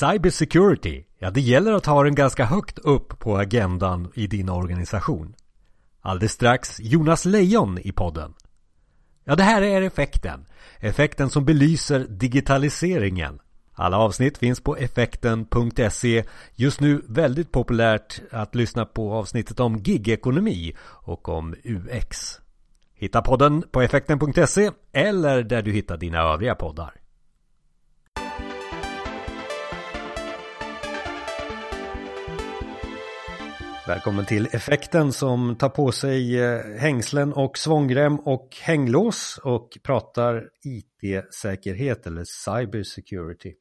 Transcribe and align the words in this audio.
Cybersecurity, 0.00 1.04
ja 1.18 1.30
det 1.30 1.40
gäller 1.40 1.72
att 1.72 1.86
ha 1.86 2.02
den 2.04 2.14
ganska 2.14 2.44
högt 2.44 2.78
upp 2.78 3.18
på 3.18 3.36
agendan 3.36 4.12
i 4.14 4.26
din 4.26 4.48
organisation. 4.48 5.34
Alldeles 6.00 6.32
strax 6.32 6.80
Jonas 6.80 7.24
Lejon 7.24 7.78
i 7.78 7.92
podden. 7.92 8.34
Ja, 9.24 9.36
det 9.36 9.42
här 9.42 9.62
är 9.62 9.82
effekten. 9.82 10.46
Effekten 10.78 11.30
som 11.30 11.44
belyser 11.44 12.06
digitaliseringen. 12.08 13.40
Alla 13.74 13.98
avsnitt 13.98 14.38
finns 14.38 14.60
på 14.60 14.76
effekten.se. 14.76 16.24
Just 16.54 16.80
nu 16.80 17.02
väldigt 17.08 17.52
populärt 17.52 18.20
att 18.30 18.54
lyssna 18.54 18.84
på 18.84 19.12
avsnittet 19.12 19.60
om 19.60 19.76
gigekonomi 19.76 20.76
och 20.82 21.28
om 21.28 21.54
UX. 21.64 22.40
Hitta 22.94 23.22
podden 23.22 23.64
på 23.70 23.82
effekten.se 23.82 24.70
eller 24.92 25.42
där 25.42 25.62
du 25.62 25.72
hittar 25.72 25.96
dina 25.96 26.18
övriga 26.18 26.54
poddar. 26.54 26.99
Välkommen 33.90 34.26
till 34.26 34.48
Effekten 34.52 35.12
som 35.12 35.56
tar 35.56 35.68
på 35.68 35.92
sig 35.92 36.40
eh, 36.40 36.60
hängslen 36.78 37.32
och 37.32 37.58
svångrem 37.58 38.20
och 38.20 38.56
hänglås 38.62 39.40
och 39.42 39.78
pratar 39.82 40.44
IT-säkerhet 40.64 42.06
eller 42.06 42.24
cybersecurity. 42.24 43.52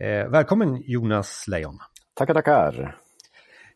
Eh, 0.00 0.30
välkommen 0.30 0.82
Jonas 0.86 1.44
Lejon. 1.48 1.78
Tackar, 2.14 2.34
tackar. 2.34 2.98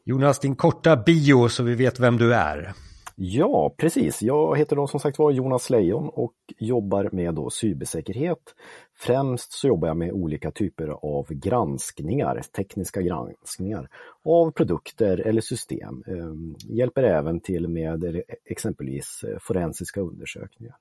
Jonas, 0.05 0.39
din 0.39 0.57
korta 0.57 0.97
bio 0.97 1.49
så 1.49 1.63
vi 1.63 1.75
vet 1.75 2.01
vem 2.01 2.17
du 2.17 2.35
är. 2.35 2.75
Ja, 3.23 3.74
precis. 3.77 4.23
Jag 4.23 4.59
heter 4.59 4.77
då 4.77 4.87
som 4.87 5.01
sagt 5.01 5.19
var 5.19 5.30
Jonas 5.30 5.70
Lejon 5.70 6.09
och 6.09 6.34
jobbar 6.59 7.09
med 7.12 7.34
då 7.34 7.51
cybersäkerhet. 7.51 8.55
Främst 8.98 9.52
så 9.52 9.69
jobbar 9.69 9.88
jag 9.88 9.97
med 9.97 10.12
olika 10.12 10.51
typer 10.51 10.88
av 10.88 11.27
granskningar, 11.28 12.41
tekniska 12.56 13.02
granskningar 13.02 13.88
av 14.25 14.51
produkter 14.51 15.19
eller 15.19 15.41
system. 15.41 16.05
Ehm, 16.06 16.56
hjälper 16.58 17.03
även 17.03 17.41
till 17.41 17.69
med 17.69 18.22
exempelvis 18.45 19.25
eh, 19.28 19.39
forensiska 19.41 20.00
undersökningar. 20.00 20.77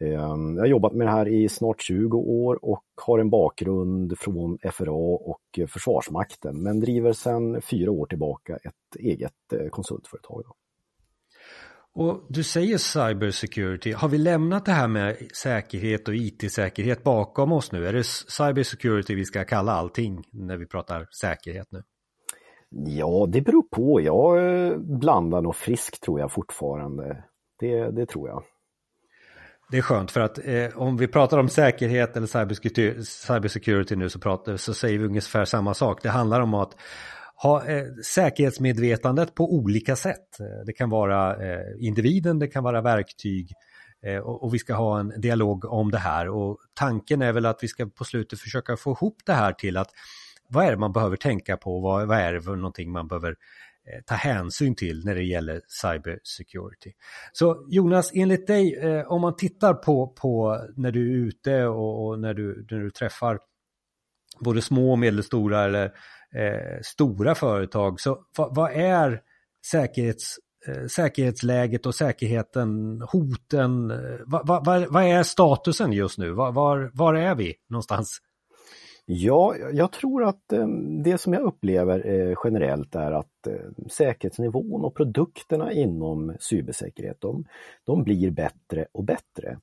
Ehm, 0.00 0.54
jag 0.54 0.62
har 0.62 0.66
jobbat 0.66 0.92
med 0.92 1.06
det 1.06 1.10
här 1.10 1.28
i 1.28 1.48
snart 1.48 1.82
20 1.82 2.18
år 2.18 2.64
och 2.64 2.84
har 3.06 3.18
en 3.18 3.30
bakgrund 3.30 4.18
från 4.18 4.58
FRA 4.72 4.92
och 5.14 5.60
Försvarsmakten 5.68 6.62
men 6.62 6.80
driver 6.80 7.12
sedan 7.12 7.62
fyra 7.62 7.90
år 7.90 8.06
tillbaka 8.06 8.56
ett 8.56 8.96
eget 9.00 9.52
eh, 9.52 9.68
konsultföretag. 9.68 10.44
Och 11.94 12.26
du 12.28 12.42
säger 12.42 12.78
cybersecurity. 12.78 13.92
Har 13.92 14.08
vi 14.08 14.18
lämnat 14.18 14.64
det 14.64 14.72
här 14.72 14.88
med 14.88 15.16
säkerhet 15.34 16.08
och 16.08 16.14
IT-säkerhet 16.14 17.04
bakom 17.04 17.52
oss 17.52 17.72
nu? 17.72 17.86
Är 17.86 17.92
det 17.92 18.04
cybersecurity 18.04 19.14
vi 19.14 19.24
ska 19.24 19.44
kalla 19.44 19.72
allting 19.72 20.24
när 20.32 20.56
vi 20.56 20.66
pratar 20.66 21.06
säkerhet 21.20 21.66
nu? 21.70 21.82
Ja, 22.70 23.26
det 23.28 23.40
beror 23.40 23.62
på. 23.62 24.00
Jag 24.00 24.80
blandar 24.80 25.42
nog 25.42 25.56
frisk 25.56 26.00
tror 26.00 26.20
jag 26.20 26.32
fortfarande. 26.32 27.24
Det, 27.58 27.90
det 27.90 28.06
tror 28.06 28.28
jag. 28.28 28.42
Det 29.70 29.78
är 29.78 29.82
skönt 29.82 30.10
för 30.10 30.20
att 30.20 30.38
eh, 30.44 30.66
om 30.74 30.96
vi 30.96 31.08
pratar 31.08 31.38
om 31.38 31.48
säkerhet 31.48 32.16
eller 32.16 32.26
cybersecurity, 32.26 33.04
cybersecurity 33.04 33.96
nu 33.96 34.08
så, 34.08 34.18
pratar, 34.18 34.56
så 34.56 34.74
säger 34.74 34.98
vi 34.98 35.04
ungefär 35.04 35.44
samma 35.44 35.74
sak. 35.74 36.02
Det 36.02 36.08
handlar 36.08 36.40
om 36.40 36.54
att 36.54 36.76
ha 37.42 37.66
eh, 37.66 37.84
säkerhetsmedvetandet 38.04 39.34
på 39.34 39.54
olika 39.54 39.96
sätt. 39.96 40.40
Eh, 40.40 40.64
det 40.66 40.72
kan 40.72 40.90
vara 40.90 41.36
eh, 41.36 41.86
individen, 41.86 42.38
det 42.38 42.46
kan 42.46 42.64
vara 42.64 42.80
verktyg 42.80 43.52
eh, 44.02 44.18
och, 44.18 44.44
och, 44.44 44.54
vi 44.54 44.58
ska 44.58 44.74
ha 44.74 45.00
en 45.00 45.20
dialog 45.20 45.64
om 45.64 45.90
det 45.90 45.98
här 45.98 46.28
och 46.28 46.58
tanken 46.74 47.22
är 47.22 47.32
väl 47.32 47.46
att 47.46 47.58
vi 47.62 47.68
ska 47.68 47.86
på 47.86 48.04
slutet 48.04 48.40
försöka 48.40 48.76
få 48.76 48.92
ihop 48.92 49.16
det 49.26 49.32
här 49.32 49.52
till 49.52 49.76
att 49.76 49.90
vad 50.48 50.64
är 50.64 50.70
det 50.70 50.78
man 50.78 50.92
behöver 50.92 51.16
tänka 51.16 51.56
på, 51.56 51.80
vad, 51.80 52.08
vad 52.08 52.18
är 52.18 52.32
det 52.32 52.42
för 52.42 52.56
någonting 52.56 52.90
man 52.90 53.08
behöver 53.08 53.30
eh, 53.30 54.02
ta 54.06 54.14
hänsyn 54.14 54.74
till 54.74 55.04
när 55.04 55.14
det 55.14 55.24
gäller 55.24 55.60
cybersecurity. 55.82 56.92
Så 57.32 57.66
Jonas, 57.68 58.10
enligt 58.14 58.46
dig, 58.46 58.74
eh, 58.74 59.12
om 59.12 59.20
man 59.20 59.36
tittar 59.36 59.74
på, 59.74 60.06
på 60.06 60.60
när 60.76 60.92
du 60.92 61.10
är 61.10 61.26
ute 61.26 61.66
och, 61.66 62.06
och 62.06 62.20
när, 62.20 62.34
du, 62.34 62.66
när 62.70 62.78
du 62.78 62.90
träffar 62.90 63.38
både 64.40 64.62
små 64.62 64.92
och 64.92 64.98
medelstora 64.98 65.64
eller 65.64 65.84
eh, 66.34 66.80
stora 66.82 67.34
företag. 67.34 68.00
Så 68.00 68.18
vad, 68.36 68.54
vad 68.54 68.72
är 68.72 69.20
säkerhets, 69.66 70.36
eh, 70.66 70.86
säkerhetsläget 70.86 71.86
och 71.86 71.94
säkerheten, 71.94 73.02
hoten? 73.12 73.90
Eh, 73.90 74.20
vad, 74.26 74.46
va, 74.46 74.86
vad 74.88 75.04
är 75.04 75.22
statusen 75.22 75.92
just 75.92 76.18
nu? 76.18 76.30
Var, 76.30 76.52
var, 76.52 76.90
var 76.94 77.14
är 77.14 77.34
vi 77.34 77.54
någonstans? 77.68 78.20
Ja, 79.10 79.54
jag 79.72 79.92
tror 79.92 80.24
att 80.24 80.52
eh, 80.52 80.68
det 81.04 81.18
som 81.18 81.32
jag 81.32 81.42
upplever 81.42 82.06
eh, 82.06 82.36
generellt 82.44 82.94
är 82.94 83.12
att 83.12 83.46
eh, 83.46 83.86
säkerhetsnivån 83.90 84.84
och 84.84 84.96
produkterna 84.96 85.72
inom 85.72 86.36
cybersäkerhet, 86.40 87.20
de, 87.20 87.44
de 87.84 88.04
blir 88.04 88.30
bättre 88.30 88.86
och 88.92 89.04
bättre. 89.04 89.58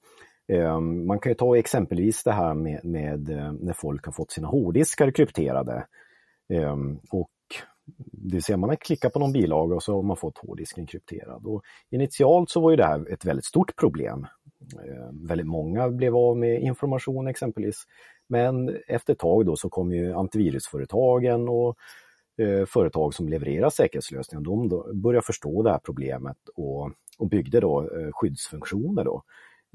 Ehm, 0.48 1.08
man 1.08 1.20
kan 1.20 1.32
ju 1.32 1.36
ta 1.36 1.58
exempelvis 1.58 2.24
det 2.24 2.32
här 2.32 2.54
med, 2.54 2.86
med 2.86 3.30
eh, 3.30 3.54
när 3.54 3.74
folk 3.74 4.06
har 4.06 4.14
fått 4.14 4.32
sina 4.32 4.48
hårddiskar 4.48 5.12
krypterade. 5.12 5.86
Ehm, 6.50 7.00
och 7.12 7.30
det 8.12 8.36
vill 8.36 8.44
säga 8.44 8.58
man 8.58 8.70
har 8.70 8.76
klickat 8.76 9.14
på 9.14 9.20
någon 9.20 9.34
bilaga 9.34 9.76
och 9.76 9.84
så 9.84 9.96
har 9.96 10.04
man 10.04 10.18
fått 10.18 10.38
hårddisken 10.38 10.86
krypterad. 10.86 11.46
Och 11.46 11.64
initialt 11.90 12.50
så 12.50 12.62
var 12.62 12.72
ju 12.72 12.78
det 12.78 12.86
här 12.86 13.14
ett 13.14 13.26
väldigt 13.26 13.46
stort 13.46 13.76
problem. 13.76 14.28
Ehm, 14.86 15.28
väldigt 15.28 15.48
många 15.48 15.90
blev 15.90 16.16
av 16.16 16.38
med 16.38 16.62
information 16.62 17.28
exempelvis. 17.28 17.84
Men 18.28 18.78
efter 18.88 19.14
ett 19.14 19.20
tag 19.20 19.46
då 19.46 19.56
så 19.56 19.70
kom 19.70 19.94
ju 19.94 20.14
antivirusföretagen 20.14 21.50
och 21.50 21.76
eh, 22.38 22.66
företag 22.66 23.14
som 23.14 23.30
levererar 23.30 23.70
säkerhetslösningar, 23.70 24.44
de 24.44 24.70
började 25.02 25.26
förstå 25.26 25.64
det 25.64 25.72
här 25.72 25.80
problemet 25.84 26.38
och, 26.56 26.92
och 27.18 27.30
byggde 27.30 27.60
då 27.60 27.82
eh, 27.82 28.10
skyddsfunktioner 28.14 29.04
då. 29.04 29.24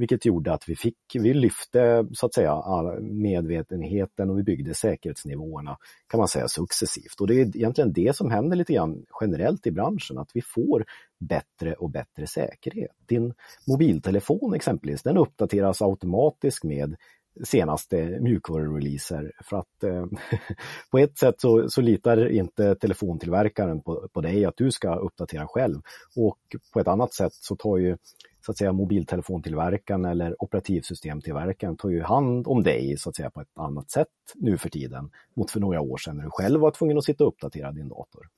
Vilket 0.00 0.24
gjorde 0.24 0.52
att 0.52 0.68
vi 0.68 0.76
fick, 0.76 0.96
vi 1.14 1.34
lyfte 1.34 2.06
så 2.12 2.26
att 2.26 2.34
säga 2.34 2.62
medvetenheten 3.00 4.30
och 4.30 4.38
vi 4.38 4.42
byggde 4.42 4.74
säkerhetsnivåerna 4.74 5.76
kan 6.06 6.18
man 6.18 6.28
säga 6.28 6.48
successivt. 6.48 7.20
Och 7.20 7.26
det 7.26 7.34
är 7.34 7.56
egentligen 7.56 7.92
det 7.92 8.16
som 8.16 8.30
händer 8.30 8.56
lite 8.56 8.72
grann 8.72 9.04
generellt 9.20 9.66
i 9.66 9.70
branschen, 9.70 10.18
att 10.18 10.30
vi 10.34 10.42
får 10.42 10.84
bättre 11.18 11.74
och 11.74 11.90
bättre 11.90 12.26
säkerhet. 12.26 12.90
Din 13.06 13.34
mobiltelefon 13.66 14.54
exempelvis, 14.54 15.02
den 15.02 15.16
uppdateras 15.16 15.82
automatiskt 15.82 16.64
med 16.64 16.96
senaste 17.44 17.96
mjukvarureleaser. 18.20 19.32
För 19.44 19.56
att 19.56 19.84
eh, 19.84 20.06
på 20.90 20.98
ett 20.98 21.18
sätt 21.18 21.34
så, 21.40 21.68
så, 21.68 21.80
litar 21.80 22.28
inte 22.28 22.74
telefontillverkaren 22.74 23.82
på, 23.82 24.08
på 24.12 24.20
dig 24.20 24.44
att 24.44 24.56
du 24.56 24.70
ska 24.70 24.94
uppdatera 24.94 25.46
själv. 25.46 25.80
Och 26.16 26.38
på 26.72 26.80
ett 26.80 26.88
annat 26.88 27.14
sätt 27.14 27.32
så 27.32 27.56
tar 27.56 27.76
ju 27.76 27.96
så 28.50 28.52
att 28.52 28.58
säga 28.58 28.72
mobiltelefontillverkaren 28.72 30.04
eller 30.04 30.42
operativsystemtillverkaren 30.42 31.76
tar 31.76 31.88
ju 31.88 32.02
hand 32.02 32.46
om 32.46 32.62
dig 32.62 32.96
så 32.98 33.08
att 33.08 33.16
säga 33.16 33.30
på 33.30 33.40
ett 33.40 33.58
annat 33.58 33.90
sätt 33.90 34.08
nu 34.34 34.58
för 34.58 34.68
tiden 34.68 35.10
mot 35.36 35.50
för 35.50 35.60
några 35.60 35.80
år 35.80 35.96
sedan 35.96 36.16
när 36.16 36.24
du 36.24 36.30
själv 36.30 36.60
var 36.60 36.70
tvungen 36.70 36.98
att 36.98 37.04
sitta 37.04 37.24
och 37.24 37.28
uppdatera 37.28 37.72
din 37.72 37.88
dator. 37.88 38.28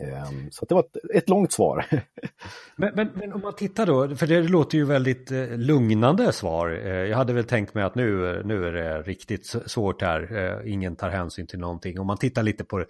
Ehm, 0.00 0.50
så 0.50 0.64
det 0.64 0.74
var 0.74 0.80
ett, 0.80 0.96
ett 1.14 1.28
långt 1.28 1.52
svar. 1.52 1.86
Men, 2.76 2.92
men, 2.94 3.08
men, 3.14 3.32
om 3.32 3.40
man 3.40 3.56
tittar 3.56 3.86
då, 3.86 4.16
för 4.16 4.26
det 4.26 4.42
låter 4.42 4.78
ju 4.78 4.84
väldigt 4.84 5.30
eh, 5.30 5.56
lugnande 5.56 6.32
svar. 6.32 6.80
Eh, 6.84 6.92
jag 6.92 7.16
hade 7.16 7.32
väl 7.32 7.44
tänkt 7.44 7.74
mig 7.74 7.84
att 7.84 7.94
nu, 7.94 8.42
nu 8.44 8.66
är 8.66 8.72
det 8.72 9.02
riktigt 9.02 9.46
svårt 9.46 10.02
här, 10.02 10.36
eh, 10.36 10.72
ingen 10.72 10.96
tar 10.96 11.08
hänsyn 11.08 11.46
till 11.46 11.58
någonting. 11.58 12.00
Om 12.00 12.06
man 12.06 12.16
tittar 12.16 12.42
lite 12.42 12.64
på 12.64 12.78
det, 12.78 12.86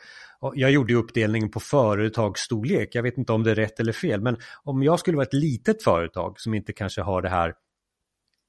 jag 0.54 0.70
gjorde 0.70 0.92
ju 0.92 0.98
uppdelningen 0.98 1.50
på 1.50 1.60
företagsstorlek, 1.60 2.94
jag 2.94 3.02
vet 3.02 3.19
inte 3.19 3.32
om 3.32 3.42
det 3.42 3.50
är 3.50 3.54
rätt 3.54 3.80
eller 3.80 3.92
fel, 3.92 4.20
men 4.20 4.36
om 4.64 4.82
jag 4.82 4.98
skulle 4.98 5.16
vara 5.16 5.26
ett 5.26 5.34
litet 5.34 5.82
företag 5.82 6.40
som 6.40 6.54
inte 6.54 6.72
kanske 6.72 7.02
har 7.02 7.22
det 7.22 7.28
här 7.28 7.54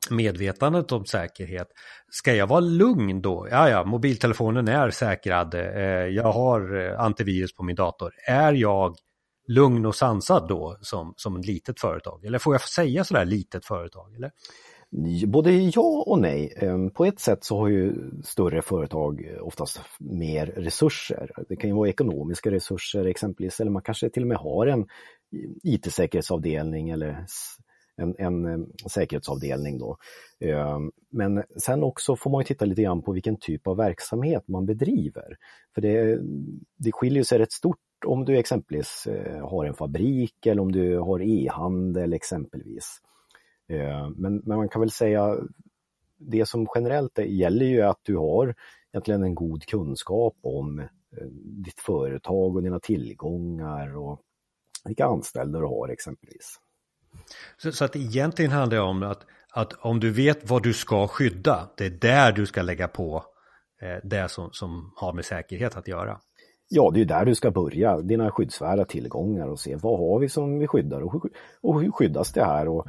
medvetandet 0.09 0.91
om 0.91 1.05
säkerhet. 1.05 1.67
Ska 2.09 2.33
jag 2.33 2.47
vara 2.47 2.59
lugn 2.59 3.21
då? 3.21 3.47
Ja, 3.51 3.69
ja, 3.69 3.83
mobiltelefonen 3.83 4.67
är 4.67 4.89
säkrad. 4.89 5.53
Eh, 5.53 5.61
jag 5.91 6.31
har 6.31 6.85
eh, 6.85 7.00
antivirus 7.00 7.56
på 7.56 7.63
min 7.63 7.75
dator. 7.75 8.13
Är 8.27 8.53
jag 8.53 8.95
lugn 9.47 9.85
och 9.85 9.95
sansad 9.95 10.47
då 10.47 10.77
som, 10.81 11.13
som 11.18 11.35
ett 11.35 11.45
litet 11.45 11.79
företag? 11.79 12.25
Eller 12.25 12.39
får 12.39 12.53
jag 12.53 12.62
säga 12.62 13.03
sådär 13.03 13.25
litet 13.25 13.65
företag? 13.65 14.15
Eller? 14.15 14.31
Både 15.27 15.51
ja 15.51 16.03
och 16.07 16.19
nej. 16.19 16.53
Ehm, 16.57 16.91
på 16.91 17.06
ett 17.06 17.19
sätt 17.19 17.44
så 17.44 17.57
har 17.57 17.68
ju 17.68 18.12
större 18.24 18.62
företag 18.62 19.25
eh, 19.25 19.47
oftast 19.47 19.81
mer 20.00 20.45
resurser. 20.45 21.31
Det 21.50 21.56
kan 21.56 21.69
ju 21.69 21.75
vara 21.75 21.89
ekonomiska 21.89 22.51
resurser 22.51 23.06
exempelvis, 23.06 23.59
eller 23.59 23.71
man 23.71 23.81
kanske 23.81 24.09
till 24.09 24.24
och 24.24 24.27
med 24.27 24.38
har 24.38 24.68
en 24.68 24.88
IT-säkerhetsavdelning 25.63 26.89
eller 26.89 27.25
en, 28.00 28.16
en, 28.18 28.46
eh, 28.46 28.68
säkerhetsavdelning. 28.88 29.78
Då. 29.78 29.98
Ehm, 30.40 30.92
men 31.10 31.44
sen 31.57 31.84
också 31.84 32.16
får 32.16 32.30
man 32.30 32.44
titta 32.44 32.66
lite 32.66 32.81
grann 32.81 33.01
på 33.01 33.12
vilken 33.12 33.38
typ 33.38 33.68
av 33.68 33.78
verksamhet 33.78 34.48
man 34.48 34.66
bedriver. 34.66 35.38
För 35.75 35.81
det, 35.81 36.19
det 36.78 36.92
skiljer 36.92 37.24
sig 37.24 37.40
rätt 37.40 37.51
stort 37.51 37.78
om 38.06 38.25
du 38.25 38.38
exempelvis 38.38 39.07
eh, 39.07 39.50
har 39.50 39.66
en 39.66 39.74
fabrik 39.74 40.46
eller 40.46 40.62
om 40.62 40.72
du 40.72 40.98
har 40.98 41.22
e-handel 41.22 42.13
exempelvis. 42.13 42.98
Ehm, 43.68 44.13
men, 44.18 44.42
men 44.46 44.57
man 44.57 44.69
kan 44.69 44.80
väl 44.80 44.92
säga 44.92 45.38
det 46.18 46.46
som 46.46 46.68
generellt 46.75 47.18
gäller 47.18 47.66
ju 47.66 47.81
att 47.81 48.00
du 48.04 48.18
har 48.18 48.56
egentligen 48.94 49.24
en 49.24 49.36
god 49.36 49.66
kunskap 49.66 50.36
om 50.42 50.80
eh, 50.80 51.28
ditt 51.66 51.80
företag 51.80 52.56
och 52.56 52.63
dina 52.63 52.80
tillgångar 52.80 53.98
och 53.98 54.22
vilka 54.86 55.06
anställda 55.06 55.60
du 55.60 55.66
har 55.66 55.90
exempelvis. 55.90 56.60
Så, 57.57 57.71
så 57.71 57.85
att 57.85 57.95
egentligen 57.95 58.51
handlar 58.51 58.77
det 58.77 58.83
om 58.83 59.03
att, 59.03 59.25
att 59.51 59.73
om 59.73 60.00
du 60.00 60.11
vet 60.11 60.50
vad 60.50 60.63
du 60.63 60.73
ska 60.73 61.07
skydda, 61.07 61.69
det 61.77 61.85
är 61.85 61.89
där 61.89 62.31
du 62.31 62.45
ska 62.45 62.61
lägga 62.61 62.88
på 62.88 63.23
eh, 63.81 63.97
det 64.03 64.31
som, 64.31 64.50
som 64.51 64.94
har 64.95 65.13
med 65.13 65.25
säkerhet 65.25 65.77
att 65.77 65.88
göra. 65.88 66.19
Ja, 66.71 66.91
det 66.94 67.01
är 67.01 67.06
där 67.06 67.25
du 67.25 67.35
ska 67.35 67.51
börja, 67.51 67.97
dina 67.97 68.31
skyddsvärda 68.31 68.85
tillgångar 68.85 69.47
och 69.47 69.59
se 69.59 69.75
vad 69.75 70.00
har 70.00 70.19
vi 70.19 70.29
som 70.29 70.59
vi 70.59 70.67
skyddar 70.67 71.01
och 71.01 71.13
hur, 71.13 71.21
och 71.61 71.81
hur 71.81 71.91
skyddas 71.91 72.33
det 72.33 72.45
här 72.45 72.67
och, 72.67 72.88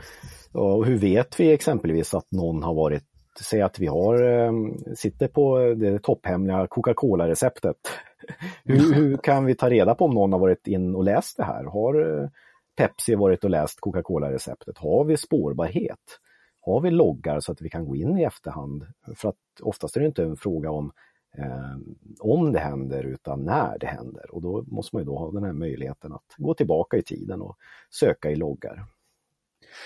och 0.52 0.86
hur 0.86 0.98
vet 0.98 1.40
vi 1.40 1.52
exempelvis 1.52 2.14
att 2.14 2.26
någon 2.30 2.62
har 2.62 2.74
varit 2.74 3.04
Säg 3.40 3.62
att 3.62 3.78
vi 3.78 3.86
har, 3.86 4.22
eh, 4.22 4.52
sitter 4.94 5.28
på 5.28 5.58
det 5.58 5.98
topphemliga 5.98 6.66
Coca-Cola-receptet. 6.66 7.76
hur, 8.64 8.94
hur, 8.94 9.16
kan 9.16 9.44
vi 9.44 9.54
ta 9.54 9.70
reda 9.70 9.94
på 9.94 10.04
om 10.04 10.14
någon 10.14 10.32
har 10.32 10.40
varit 10.40 10.66
in 10.66 10.94
och 10.94 11.04
läst 11.04 11.36
det 11.36 11.44
här? 11.44 11.64
Har 11.64 12.22
eh, 12.22 12.28
Pepsi 12.76 13.14
varit 13.14 13.44
och 13.44 13.50
läst 13.50 13.80
Coca-Cola-receptet? 13.80 14.78
Har 14.78 15.04
vi 15.04 15.16
spårbarhet? 15.16 16.20
Har 16.60 16.80
vi 16.80 16.90
loggar 16.90 17.40
så 17.40 17.52
att 17.52 17.62
vi 17.62 17.70
kan 17.70 17.84
gå 17.84 17.96
in 17.96 18.18
i 18.18 18.22
efterhand? 18.22 18.86
För 19.16 19.28
att 19.28 19.36
oftast 19.62 19.96
är 19.96 20.00
det 20.00 20.06
inte 20.06 20.22
en 20.22 20.36
fråga 20.36 20.70
om 20.70 20.92
eh, 21.38 21.76
om 22.20 22.52
det 22.52 22.58
händer 22.58 23.04
utan 23.04 23.44
när 23.44 23.78
det 23.78 23.86
händer 23.86 24.34
och 24.34 24.42
då 24.42 24.64
måste 24.66 24.96
man 24.96 25.02
ju 25.02 25.06
då 25.06 25.18
ha 25.18 25.32
den 25.32 25.44
här 25.44 25.52
möjligheten 25.52 26.12
att 26.12 26.34
gå 26.36 26.54
tillbaka 26.54 26.96
i 26.96 27.02
tiden 27.02 27.42
och 27.42 27.56
söka 27.90 28.30
i 28.30 28.36
loggar. 28.36 28.86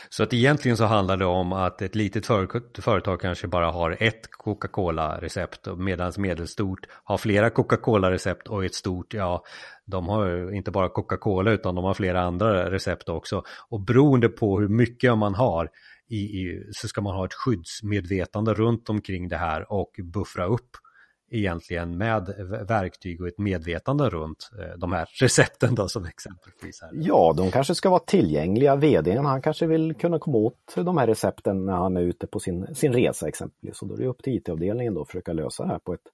Så 0.08 0.22
att 0.22 0.32
egentligen 0.32 0.76
så 0.76 0.84
handlar 0.84 1.16
det 1.16 1.24
om 1.24 1.52
att 1.52 1.82
ett 1.82 1.94
litet 1.94 2.26
företag 2.78 3.20
kanske 3.20 3.46
bara 3.46 3.70
har 3.70 3.96
ett 4.00 4.30
Coca-Cola-recept 4.30 5.68
medan 5.76 6.12
medelstort 6.16 6.86
har 7.04 7.18
flera 7.18 7.50
Coca-Cola-recept 7.50 8.48
och 8.48 8.64
ett 8.64 8.74
stort, 8.74 9.14
ja, 9.14 9.44
de 9.86 10.08
har 10.08 10.52
inte 10.54 10.70
bara 10.70 10.88
Coca-Cola 10.88 11.50
utan 11.50 11.74
de 11.74 11.84
har 11.84 11.94
flera 11.94 12.22
andra 12.22 12.70
recept 12.70 13.08
också. 13.08 13.42
Och 13.68 13.80
beroende 13.80 14.28
på 14.28 14.60
hur 14.60 14.68
mycket 14.68 15.18
man 15.18 15.34
har 15.34 15.70
i, 16.08 16.16
i, 16.16 16.68
så 16.72 16.88
ska 16.88 17.00
man 17.00 17.14
ha 17.14 17.24
ett 17.24 17.34
skyddsmedvetande 17.34 18.54
runt 18.54 18.88
omkring 18.88 19.28
det 19.28 19.36
här 19.36 19.72
och 19.72 19.90
buffra 20.12 20.46
upp 20.46 20.70
egentligen 21.30 21.98
med 21.98 22.26
verktyg 22.68 23.20
och 23.20 23.28
ett 23.28 23.38
medvetande 23.38 24.08
runt 24.08 24.50
eh, 24.58 24.78
de 24.78 24.92
här 24.92 25.08
recepten 25.20 25.74
då 25.74 25.88
som 25.88 26.04
exempelvis. 26.04 26.82
Här. 26.82 26.90
Ja, 26.92 27.34
de 27.36 27.50
kanske 27.50 27.74
ska 27.74 27.90
vara 27.90 28.00
tillgängliga. 28.06 28.76
VDn 28.76 29.24
han 29.24 29.42
kanske 29.42 29.66
vill 29.66 29.94
kunna 29.94 30.18
komma 30.18 30.38
åt 30.38 30.74
de 30.76 30.98
här 30.98 31.06
recepten 31.06 31.64
när 31.64 31.72
han 31.72 31.96
är 31.96 32.00
ute 32.00 32.26
på 32.26 32.40
sin, 32.40 32.74
sin 32.74 32.92
resa 32.92 33.28
exempelvis. 33.28 33.82
Och 33.82 33.88
då 33.88 33.94
är 33.94 33.98
det 33.98 34.06
upp 34.06 34.22
till 34.22 34.36
IT-avdelningen 34.36 34.94
då 34.94 35.02
att 35.02 35.08
försöka 35.08 35.32
lösa 35.32 35.62
det 35.62 35.68
här 35.68 35.78
på 35.78 35.94
ett, 35.94 36.06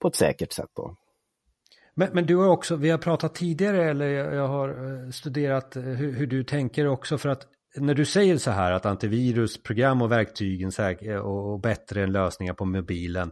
på 0.00 0.08
ett 0.08 0.16
säkert 0.16 0.52
sätt. 0.52 0.70
Då. 0.76 0.96
Men, 1.94 2.08
men 2.12 2.26
du 2.26 2.36
har 2.36 2.48
också, 2.48 2.76
vi 2.76 2.90
har 2.90 2.98
pratat 2.98 3.34
tidigare 3.34 3.90
eller 3.90 4.06
jag 4.34 4.48
har 4.48 4.68
eh, 4.68 5.10
studerat 5.10 5.76
eh, 5.76 5.82
hur, 5.82 6.12
hur 6.12 6.26
du 6.26 6.44
tänker 6.44 6.86
också 6.86 7.18
för 7.18 7.28
att 7.28 7.46
när 7.76 7.94
du 7.94 8.04
säger 8.04 8.36
så 8.36 8.50
här 8.50 8.72
att 8.72 8.86
antivirusprogram 8.86 10.02
och 10.02 10.12
verktygen 10.12 10.70
och 11.22 11.60
bättre 11.60 12.02
än 12.02 12.12
lösningar 12.12 12.54
på 12.54 12.64
mobilen 12.64 13.30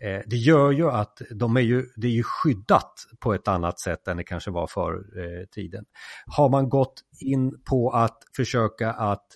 Eh, 0.00 0.20
det 0.26 0.36
gör 0.36 0.70
ju 0.70 0.90
att 0.90 1.22
de 1.30 1.56
är 1.56 1.60
ju, 1.60 1.86
det 1.96 2.06
är 2.06 2.12
ju 2.12 2.22
skyddat 2.22 2.92
på 3.20 3.34
ett 3.34 3.48
annat 3.48 3.80
sätt 3.80 4.08
än 4.08 4.16
det 4.16 4.24
kanske 4.24 4.50
var 4.50 4.66
förr 4.66 4.94
eh, 4.94 5.46
tiden. 5.46 5.84
Har 6.26 6.48
man 6.48 6.68
gått 6.68 7.02
in 7.20 7.62
på 7.70 7.90
att 7.90 8.18
försöka 8.36 8.92
att 8.92 9.26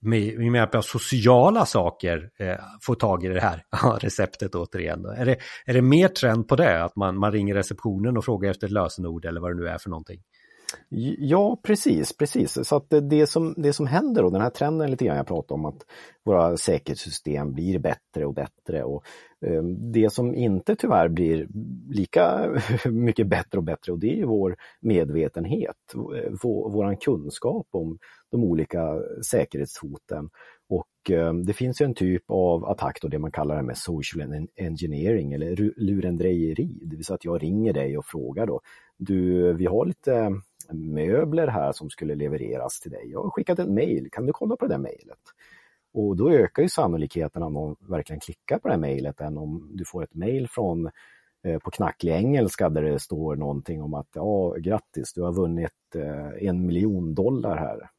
med, 0.00 0.38
med 0.38 0.54
hjälp 0.54 0.74
av 0.74 0.82
sociala 0.82 1.66
saker 1.66 2.30
eh, 2.38 2.56
få 2.82 2.94
tag 2.94 3.24
i 3.24 3.28
det 3.28 3.40
här 3.40 3.64
receptet 4.00 4.54
återigen. 4.54 5.04
Är 5.04 5.26
det, 5.26 5.36
är 5.66 5.74
det 5.74 5.82
mer 5.82 6.08
trend 6.08 6.48
på 6.48 6.56
det, 6.56 6.84
att 6.84 6.96
man, 6.96 7.18
man 7.18 7.32
ringer 7.32 7.54
receptionen 7.54 8.16
och 8.16 8.24
frågar 8.24 8.50
efter 8.50 8.66
ett 8.66 8.72
lösenord 8.72 9.24
eller 9.24 9.40
vad 9.40 9.50
det 9.50 9.62
nu 9.62 9.68
är 9.68 9.78
för 9.78 9.90
någonting? 9.90 10.20
Ja, 11.18 11.60
precis, 11.62 12.16
precis. 12.16 12.58
Så 12.68 12.76
att 12.76 12.92
det 13.02 13.26
som, 13.26 13.54
det 13.56 13.72
som 13.72 13.86
händer 13.86 14.24
och 14.24 14.32
den 14.32 14.40
här 14.40 14.50
trenden 14.50 14.90
lite 14.90 15.04
grann 15.04 15.16
jag 15.16 15.26
pratar 15.26 15.54
om 15.54 15.64
att 15.64 15.86
våra 16.24 16.56
säkerhetssystem 16.56 17.52
blir 17.52 17.78
bättre 17.78 18.26
och 18.26 18.34
bättre 18.34 18.84
och 18.84 19.04
eh, 19.46 19.62
det 19.92 20.12
som 20.12 20.34
inte 20.34 20.76
tyvärr 20.76 21.08
blir 21.08 21.48
lika 21.90 22.50
mycket 22.84 23.26
bättre 23.26 23.58
och 23.58 23.64
bättre 23.64 23.92
och 23.92 23.98
det 23.98 24.20
är 24.20 24.24
vår 24.24 24.56
medvetenhet, 24.80 25.76
vår, 26.42 26.70
våran 26.70 26.96
kunskap 26.96 27.66
om 27.70 27.98
de 28.30 28.44
olika 28.44 29.00
säkerhetshoten. 29.30 30.30
Och 30.68 31.10
eh, 31.10 31.34
det 31.34 31.52
finns 31.52 31.80
ju 31.80 31.84
en 31.84 31.94
typ 31.94 32.24
av 32.28 32.64
attack 32.64 32.98
då, 33.02 33.08
det 33.08 33.18
man 33.18 33.32
kallar 33.32 33.56
det 33.56 33.62
med 33.62 33.78
social 33.78 34.46
engineering 34.56 35.32
eller 35.32 35.72
lurendrejeri, 35.76 36.80
det 36.82 36.96
vill 36.96 37.04
säga 37.04 37.14
att 37.14 37.24
jag 37.24 37.42
ringer 37.42 37.72
dig 37.72 37.98
och 37.98 38.06
frågar 38.06 38.46
då, 38.46 38.60
du, 38.98 39.52
vi 39.52 39.66
har 39.66 39.86
lite 39.86 40.32
möbler 40.72 41.46
här 41.46 41.72
som 41.72 41.90
skulle 41.90 42.14
levereras 42.14 42.80
till 42.80 42.90
dig. 42.90 43.10
Jag 43.10 43.22
har 43.22 43.30
skickat 43.30 43.58
ett 43.58 43.68
mejl, 43.68 44.08
kan 44.12 44.26
du 44.26 44.32
kolla 44.32 44.56
på 44.56 44.66
det 44.66 44.74
där 44.74 44.78
mejlet? 44.78 45.18
Och 45.92 46.16
då 46.16 46.30
ökar 46.30 46.62
ju 46.62 46.68
sannolikheten 46.68 47.42
att 47.42 47.52
någon 47.52 47.76
verkligen 47.80 48.20
klickar 48.20 48.58
på 48.58 48.68
det 48.68 48.74
här 48.74 48.80
mejlet 48.80 49.20
än 49.20 49.38
om 49.38 49.70
du 49.72 49.84
får 49.84 50.04
ett 50.04 50.14
mejl 50.14 50.48
från 50.48 50.90
eh, 51.44 51.58
på 51.58 51.70
knacklig 51.70 52.12
engelska 52.12 52.68
där 52.68 52.82
det 52.82 52.98
står 52.98 53.36
någonting 53.36 53.82
om 53.82 53.94
att 53.94 54.08
ja, 54.14 54.54
grattis, 54.58 55.12
du 55.14 55.22
har 55.22 55.32
vunnit 55.32 55.94
eh, 55.94 56.48
en 56.48 56.66
miljon 56.66 57.14
dollar 57.14 57.56
här. 57.56 57.90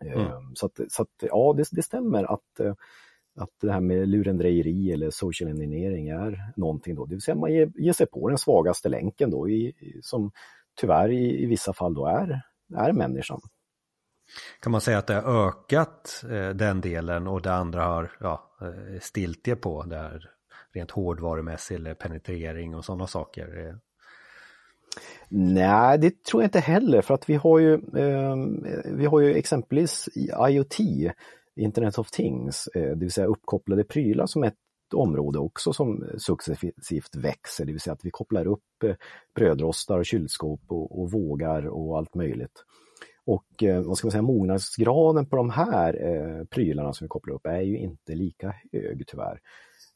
Mm. 0.00 0.18
Ehm, 0.18 0.54
så, 0.54 0.66
att, 0.66 0.80
så 0.88 1.02
att, 1.02 1.08
ja, 1.20 1.54
det, 1.56 1.64
det 1.72 1.82
stämmer 1.82 2.24
att, 2.24 2.60
eh, 2.60 2.74
att 3.36 3.50
det 3.60 3.72
här 3.72 3.80
med 3.80 4.08
lurendrejeri 4.08 4.92
eller 4.92 5.10
social 5.10 5.50
engineering 5.50 6.08
är 6.08 6.52
någonting 6.56 6.94
då, 6.94 7.04
det 7.04 7.14
vill 7.14 7.22
säga 7.22 7.34
man 7.34 7.52
ger, 7.52 7.72
ger 7.74 7.92
sig 7.92 8.06
på 8.06 8.28
den 8.28 8.38
svagaste 8.38 8.88
länken 8.88 9.30
då 9.30 9.48
i, 9.48 9.74
som 10.02 10.30
tyvärr 10.80 11.08
i, 11.08 11.42
i 11.42 11.46
vissa 11.46 11.72
fall 11.72 11.94
då 11.94 12.06
är, 12.06 12.42
är 12.76 12.92
människan. 12.92 13.40
Kan 14.60 14.72
man 14.72 14.80
säga 14.80 14.98
att 14.98 15.06
det 15.06 15.14
har 15.14 15.48
ökat 15.48 16.24
eh, 16.30 16.48
den 16.48 16.80
delen 16.80 17.26
och 17.26 17.42
det 17.42 17.52
andra 17.52 17.84
har 17.84 18.12
ja, 18.20 18.56
eh, 18.60 19.00
stiltje 19.00 19.56
på 19.56 19.82
där 19.82 20.30
rent 20.74 20.90
hårdvarumässigt 20.90 21.80
eller 21.80 21.94
penetrering 21.94 22.74
och 22.74 22.84
sådana 22.84 23.06
saker? 23.06 23.66
Eh? 23.66 23.74
Nej, 25.28 25.98
det 25.98 26.24
tror 26.24 26.42
jag 26.42 26.46
inte 26.46 26.60
heller 26.60 27.02
för 27.02 27.14
att 27.14 27.30
vi 27.30 27.34
har 27.34 27.58
ju, 27.58 27.74
eh, 27.74 28.36
vi 28.84 29.06
har 29.06 29.20
ju 29.20 29.34
exempelvis 29.34 30.08
IoT, 30.48 30.80
Internet 31.56 31.98
of 31.98 32.10
Things, 32.10 32.68
eh, 32.74 32.82
det 32.82 33.00
vill 33.00 33.12
säga 33.12 33.26
uppkopplade 33.26 33.84
prylar 33.84 34.26
som 34.26 34.44
ett 34.44 34.54
område 34.94 35.38
också 35.38 35.72
som 35.72 36.04
successivt 36.18 37.16
växer, 37.16 37.64
det 37.64 37.72
vill 37.72 37.80
säga 37.80 37.94
att 37.94 38.04
vi 38.04 38.10
kopplar 38.10 38.46
upp 38.46 38.84
eh, 38.84 38.94
brödrostar 39.34 39.98
och 39.98 40.06
kylskåp 40.06 40.60
och, 40.66 41.00
och 41.00 41.10
vågar 41.10 41.66
och 41.66 41.98
allt 41.98 42.14
möjligt. 42.14 42.64
Och 43.28 43.62
eh, 43.62 43.82
vad 43.82 43.98
ska 43.98 44.06
man 44.06 44.12
säga, 44.12 44.22
mognadsgraden 44.22 45.26
på 45.26 45.36
de 45.36 45.50
här 45.50 46.06
eh, 46.06 46.44
prylarna 46.44 46.92
som 46.92 47.04
vi 47.04 47.08
kopplar 47.08 47.34
upp 47.34 47.46
är 47.46 47.60
ju 47.60 47.78
inte 47.78 48.14
lika 48.14 48.54
hög 48.72 49.04
tyvärr. 49.06 49.40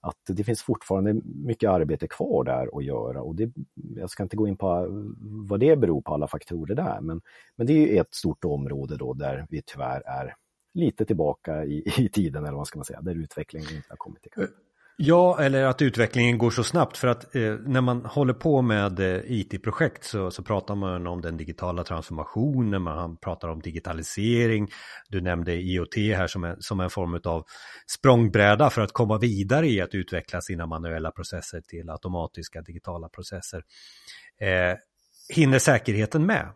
Att 0.00 0.36
det 0.36 0.44
finns 0.44 0.62
fortfarande 0.62 1.20
mycket 1.24 1.70
arbete 1.70 2.08
kvar 2.08 2.44
där 2.44 2.78
att 2.78 2.84
göra 2.84 3.22
och 3.22 3.34
det, 3.34 3.52
jag 3.74 4.10
ska 4.10 4.22
inte 4.22 4.36
gå 4.36 4.48
in 4.48 4.56
på 4.56 4.66
eh, 4.66 4.86
vad 5.48 5.60
det 5.60 5.76
beror 5.76 6.02
på 6.02 6.14
alla 6.14 6.26
faktorer 6.26 6.74
där 6.74 7.00
men, 7.00 7.20
men 7.56 7.66
det 7.66 7.96
är 7.96 8.00
ett 8.00 8.14
stort 8.14 8.44
område 8.44 8.96
då 8.96 9.14
där 9.14 9.46
vi 9.50 9.62
tyvärr 9.62 10.02
är 10.06 10.34
lite 10.74 11.04
tillbaka 11.04 11.64
i, 11.64 11.84
i 11.98 12.08
tiden 12.08 12.44
eller 12.44 12.56
vad 12.56 12.66
ska 12.66 12.78
man 12.78 12.84
säga, 12.84 13.00
där 13.00 13.14
utvecklingen 13.14 13.76
inte 13.76 13.88
har 13.88 13.96
kommit 13.96 14.26
ikapp. 14.26 14.44
Eh, 14.44 14.50
Ja, 15.04 15.40
eller 15.40 15.64
att 15.64 15.82
utvecklingen 15.82 16.38
går 16.38 16.50
så 16.50 16.64
snabbt 16.64 16.96
för 16.96 17.08
att 17.08 17.34
eh, 17.34 17.54
när 17.66 17.80
man 17.80 18.04
håller 18.04 18.34
på 18.34 18.62
med 18.62 19.00
eh, 19.00 19.20
IT-projekt 19.26 20.04
så, 20.04 20.30
så, 20.30 20.42
pratar 20.42 20.74
man 20.74 21.06
om 21.06 21.20
den 21.20 21.36
digitala 21.36 21.84
transformationen, 21.84 22.82
man 22.82 23.16
pratar 23.16 23.48
om 23.48 23.60
digitalisering. 23.60 24.68
Du 25.08 25.20
nämnde 25.20 25.54
IoT 25.54 25.96
här 25.96 26.26
som 26.26 26.44
en, 26.44 26.56
som 26.60 26.80
en 26.80 26.90
form 26.90 27.20
av 27.24 27.44
språngbräda 27.98 28.70
för 28.70 28.82
att 28.82 28.92
komma 28.92 29.18
vidare 29.18 29.68
i 29.68 29.80
att 29.80 29.94
utveckla 29.94 30.40
sina 30.40 30.66
manuella 30.66 31.10
processer 31.10 31.60
till 31.60 31.90
automatiska 31.90 32.62
digitala 32.62 33.08
processer. 33.08 33.62
Eh, 34.40 34.76
hinner 35.34 35.58
säkerheten 35.58 36.26
med? 36.26 36.48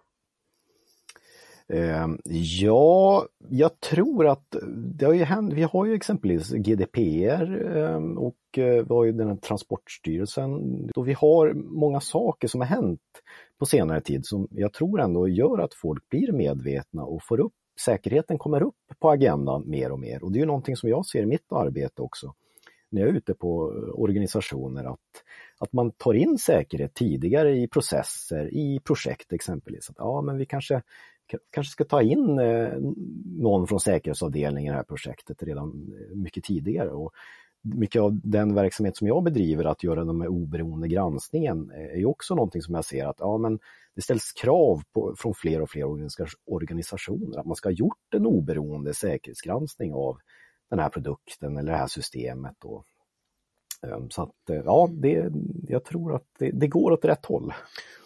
Ehm, 1.68 2.18
ja, 2.24 3.26
jag 3.48 3.80
tror 3.80 4.26
att 4.26 4.56
det 4.76 5.06
har 5.06 5.12
ju 5.12 5.24
hänt, 5.24 5.52
vi 5.52 5.62
har 5.62 5.86
ju 5.86 5.94
exempelvis 5.94 6.50
GDPR 6.50 7.76
ehm, 7.76 8.18
och 8.18 8.36
eh, 8.56 8.84
vi 8.84 8.94
har 8.94 9.04
ju 9.04 9.12
den 9.12 9.28
här 9.28 9.36
Transportstyrelsen. 9.36 10.50
Och 10.96 11.08
vi 11.08 11.12
har 11.12 11.52
många 11.54 12.00
saker 12.00 12.48
som 12.48 12.60
har 12.60 12.68
hänt 12.68 13.00
på 13.58 13.66
senare 13.66 14.00
tid 14.00 14.26
som 14.26 14.48
jag 14.50 14.72
tror 14.72 15.00
ändå 15.00 15.28
gör 15.28 15.58
att 15.58 15.74
folk 15.74 16.08
blir 16.08 16.32
medvetna 16.32 17.04
och 17.04 17.22
får 17.22 17.40
upp 17.40 17.52
säkerheten 17.80 18.38
kommer 18.38 18.62
upp 18.62 18.74
på 18.98 19.10
agendan 19.10 19.70
mer 19.70 19.92
och 19.92 19.98
mer 19.98 20.24
och 20.24 20.32
det 20.32 20.38
är 20.38 20.40
ju 20.40 20.46
någonting 20.46 20.76
som 20.76 20.88
jag 20.88 21.06
ser 21.06 21.22
i 21.22 21.26
mitt 21.26 21.52
arbete 21.52 22.02
också 22.02 22.34
när 22.90 23.00
jag 23.00 23.10
är 23.10 23.14
ute 23.14 23.34
på 23.34 23.48
organisationer 23.94 24.84
att, 24.84 25.24
att 25.58 25.72
man 25.72 25.90
tar 25.90 26.14
in 26.14 26.38
säkerhet 26.38 26.94
tidigare 26.94 27.56
i 27.56 27.68
processer, 27.68 28.54
i 28.54 28.80
projekt 28.84 29.32
exempelvis. 29.32 29.90
Att, 29.90 29.96
ja, 29.98 30.22
men 30.22 30.38
vi 30.38 30.46
kanske, 30.46 30.82
kanske 31.50 31.70
ska 31.70 31.84
ta 31.84 32.02
in 32.02 32.38
eh, 32.38 32.72
någon 33.24 33.66
från 33.66 33.80
säkerhetsavdelningen 33.80 34.70
i 34.70 34.72
det 34.72 34.76
här 34.76 34.84
projektet 34.84 35.42
redan 35.42 35.68
eh, 35.68 36.16
mycket 36.16 36.44
tidigare. 36.44 36.90
Och 36.90 37.12
mycket 37.62 38.02
av 38.02 38.20
den 38.22 38.54
verksamhet 38.54 38.96
som 38.96 39.06
jag 39.06 39.24
bedriver, 39.24 39.64
att 39.64 39.82
göra 39.82 40.04
den 40.04 40.18
med 40.18 40.28
oberoende 40.28 40.88
granskningen, 40.88 41.70
eh, 41.70 41.94
är 41.94 41.96
ju 41.96 42.06
också 42.06 42.34
någonting 42.34 42.62
som 42.62 42.74
jag 42.74 42.84
ser 42.84 43.06
att 43.06 43.16
ja, 43.18 43.38
men 43.38 43.58
det 43.94 44.02
ställs 44.02 44.32
krav 44.32 44.82
på, 44.92 45.14
från 45.18 45.34
fler 45.34 45.62
och 45.62 45.70
fler 45.70 45.84
organisationer 46.46 47.38
att 47.38 47.46
man 47.46 47.56
ska 47.56 47.68
ha 47.68 47.74
gjort 47.74 48.14
en 48.14 48.26
oberoende 48.26 48.94
säkerhetsgranskning 48.94 49.94
av 49.94 50.18
den 50.70 50.78
här 50.78 50.88
produkten 50.88 51.56
eller 51.56 51.72
det 51.72 51.78
här 51.78 51.86
systemet. 51.86 52.64
Och, 52.64 52.84
Eh, 53.90 53.98
så 54.10 54.22
att 54.22 54.50
eh, 54.50 54.62
ja, 54.64 54.88
det, 54.92 55.32
jag 55.68 55.84
tror 55.84 56.14
att 56.14 56.26
det, 56.38 56.50
det 56.50 56.68
går 56.68 56.90
åt 56.90 57.04
rätt 57.04 57.26
håll. 57.26 57.52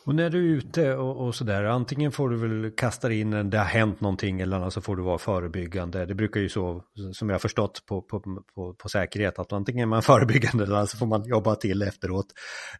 Och 0.04 0.14
när 0.14 0.30
du 0.30 0.52
är 0.52 0.56
ute 0.56 0.94
och, 0.94 1.26
och 1.26 1.34
sådär, 1.34 1.64
antingen 1.64 2.12
får 2.12 2.28
du 2.30 2.36
väl 2.36 2.70
kasta 2.70 3.12
in 3.12 3.32
en 3.32 3.50
det 3.50 3.58
har 3.58 3.64
hänt 3.64 4.00
någonting 4.00 4.40
eller 4.40 4.56
annars 4.56 4.72
så 4.72 4.80
får 4.80 4.96
du 4.96 5.02
vara 5.02 5.18
förebyggande. 5.18 6.06
Det 6.06 6.14
brukar 6.14 6.40
ju 6.40 6.48
så, 6.48 6.82
som 7.12 7.28
jag 7.28 7.34
har 7.34 7.40
förstått 7.40 7.82
på, 7.86 8.02
på, 8.02 8.20
på, 8.54 8.74
på 8.74 8.88
säkerhet, 8.88 9.38
att 9.38 9.52
antingen 9.52 9.82
är 9.82 9.86
man 9.86 10.02
förebyggande 10.12 10.64
eller 10.64 10.86
så 10.86 10.96
får 10.96 11.06
man 11.06 11.24
jobba 11.24 11.54
till 11.54 11.82
efteråt 11.82 12.26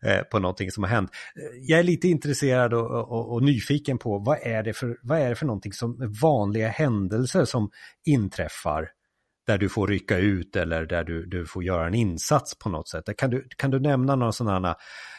eh, 0.02 0.23
på 0.30 0.38
någonting 0.38 0.71
som 0.71 0.83
har 0.83 0.90
hänt. 0.90 1.11
Eh, 1.37 1.59
jag 1.61 1.78
är 1.78 1.85
lite 1.85 2.09
intresserad 2.09 2.75
och, 2.75 2.90
och, 2.90 3.33
och, 3.33 3.42
nyfiken 3.42 3.99
på 3.99 4.19
vad 4.19 4.38
är, 4.42 4.62
det 4.62 4.73
för, 4.73 4.97
vad 5.02 5.19
är 5.19 5.28
det 5.28 5.35
för 5.35 5.47
någonting 5.47 5.73
som 5.73 6.14
vanliga 6.23 6.69
händelser 6.69 7.45
som 7.45 7.71
inträffar 8.07 8.88
där 9.50 9.59
du 9.59 9.69
får 9.69 9.87
rycka 9.87 10.19
ut 10.19 10.57
eller 10.57 10.87
där 10.87 11.04
du, 11.04 11.26
du 11.26 11.47
får 11.47 11.64
göra 11.64 11.87
en 11.87 11.95
insats 11.95 12.59
på 12.59 12.69
något 12.69 12.88
sätt. 12.88 13.16
Kan 13.16 13.30
du, 13.30 13.49
kan 13.57 13.71
du 13.71 13.80
nämna 13.80 14.16
några 14.16 14.33
sådana 14.33 14.76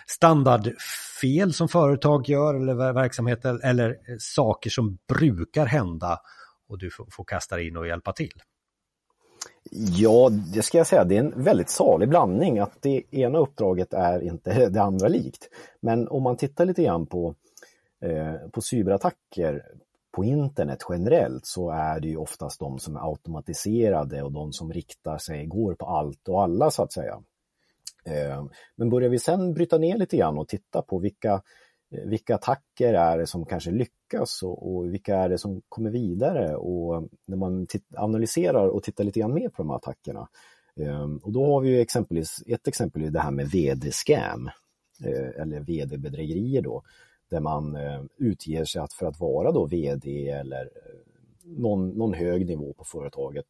standardfel 0.08 1.54
som 1.54 1.68
företag 1.68 2.30
gör 2.30 2.56
eller 2.56 2.94
verksamheter 2.94 3.60
eller 3.64 3.90
eh, 3.90 3.96
saker 4.20 4.70
som 4.70 4.98
brukar 5.08 5.66
hända 5.66 6.20
och 6.70 6.80
du 6.80 6.92
får, 6.92 7.08
får 7.12 7.24
kasta 7.24 7.62
in 7.62 7.78
och 7.78 7.88
hjälpa 7.88 8.14
till? 8.14 8.34
Ja, 9.72 10.30
det 10.54 10.62
ska 10.62 10.78
jag 10.78 10.88
säga, 10.88 11.04
det 11.04 11.16
är 11.16 11.20
en 11.20 11.44
väldigt 11.44 11.70
salig 11.70 12.10
blandning 12.10 12.60
att 12.60 12.82
det 12.82 13.04
ena 13.12 13.38
uppdraget 13.38 13.94
är 13.94 14.24
inte 14.24 14.70
det 14.70 14.82
andra 14.82 15.08
likt. 15.08 15.50
Men 15.82 16.08
om 16.08 16.24
man 16.24 16.38
tittar 16.38 16.66
lite 16.66 16.84
grann 16.84 17.08
på, 17.08 17.36
eh, 18.06 18.50
på 18.52 18.62
cyberattacker 18.62 19.62
på 20.12 20.24
internet 20.24 20.80
generellt 20.90 21.46
så 21.46 21.70
är 21.70 22.00
det 22.00 22.08
ju 22.08 22.18
oftast 22.18 22.60
de 22.60 22.80
som 22.80 22.96
är 22.96 23.10
automatiserade 23.10 24.24
och 24.24 24.32
de 24.32 24.54
som 24.54 24.74
riktar 24.74 25.18
sig, 25.18 25.46
går 25.46 25.76
på 25.76 25.86
allt 25.86 26.28
och 26.28 26.44
alla 26.44 26.72
så 26.72 26.84
att 26.84 26.94
säga. 26.94 27.22
Ehm, 28.06 28.50
men 28.76 28.90
börjar 28.90 29.10
vi 29.10 29.20
sen 29.20 29.54
bryta 29.54 29.78
ner 29.78 29.98
lite 29.98 30.18
grann 30.18 30.38
och 30.38 30.48
titta 30.48 30.82
på 30.82 31.00
vilka, 31.00 31.42
eh, 31.92 32.06
vilka 32.06 32.36
attacker 32.36 32.94
är 32.94 33.18
det 33.18 33.28
som 33.28 33.46
kanske 33.46 33.72
lyckas 33.72 34.44
och, 34.44 34.76
och 34.76 34.94
vilka 34.94 35.18
är 35.18 35.30
det 35.30 35.38
som 35.38 35.62
kommer 35.70 35.90
vidare 35.90 36.56
och 36.56 37.10
när 37.28 37.38
man 37.38 37.68
analyserar 37.96 38.68
och 38.68 38.84
tittar 38.84 39.04
lite 39.04 39.20
grann 39.20 39.34
mer 39.34 39.50
på 39.50 39.64
de 39.64 39.70
här 39.70 39.78
attackerna. 39.78 40.28
Ehm, 40.76 41.18
och 41.18 41.32
då 41.32 41.46
har 41.46 41.62
vi 41.62 41.70
ju 41.70 41.80
exempelvis, 41.80 42.44
ett 42.48 42.68
exempel 42.68 43.04
är 43.04 43.10
det 43.10 43.20
här 43.20 43.32
med 43.32 43.48
vd-scam 43.48 44.50
eh, 45.06 45.42
eller 45.42 45.60
vd-bedrägerier 45.60 46.62
då 46.62 46.84
där 47.32 47.40
man 47.40 47.76
eh, 47.76 48.02
utger 48.18 48.66
sig 48.66 48.88
för 49.00 49.06
att 49.06 49.20
vara 49.20 49.52
då 49.52 49.66
VD 49.66 50.30
eller 50.30 50.62
eh, 50.62 51.00
någon, 51.44 51.90
någon 51.90 52.14
hög 52.14 52.46
nivå 52.46 52.74
på 52.74 52.84
företaget. 52.84 53.46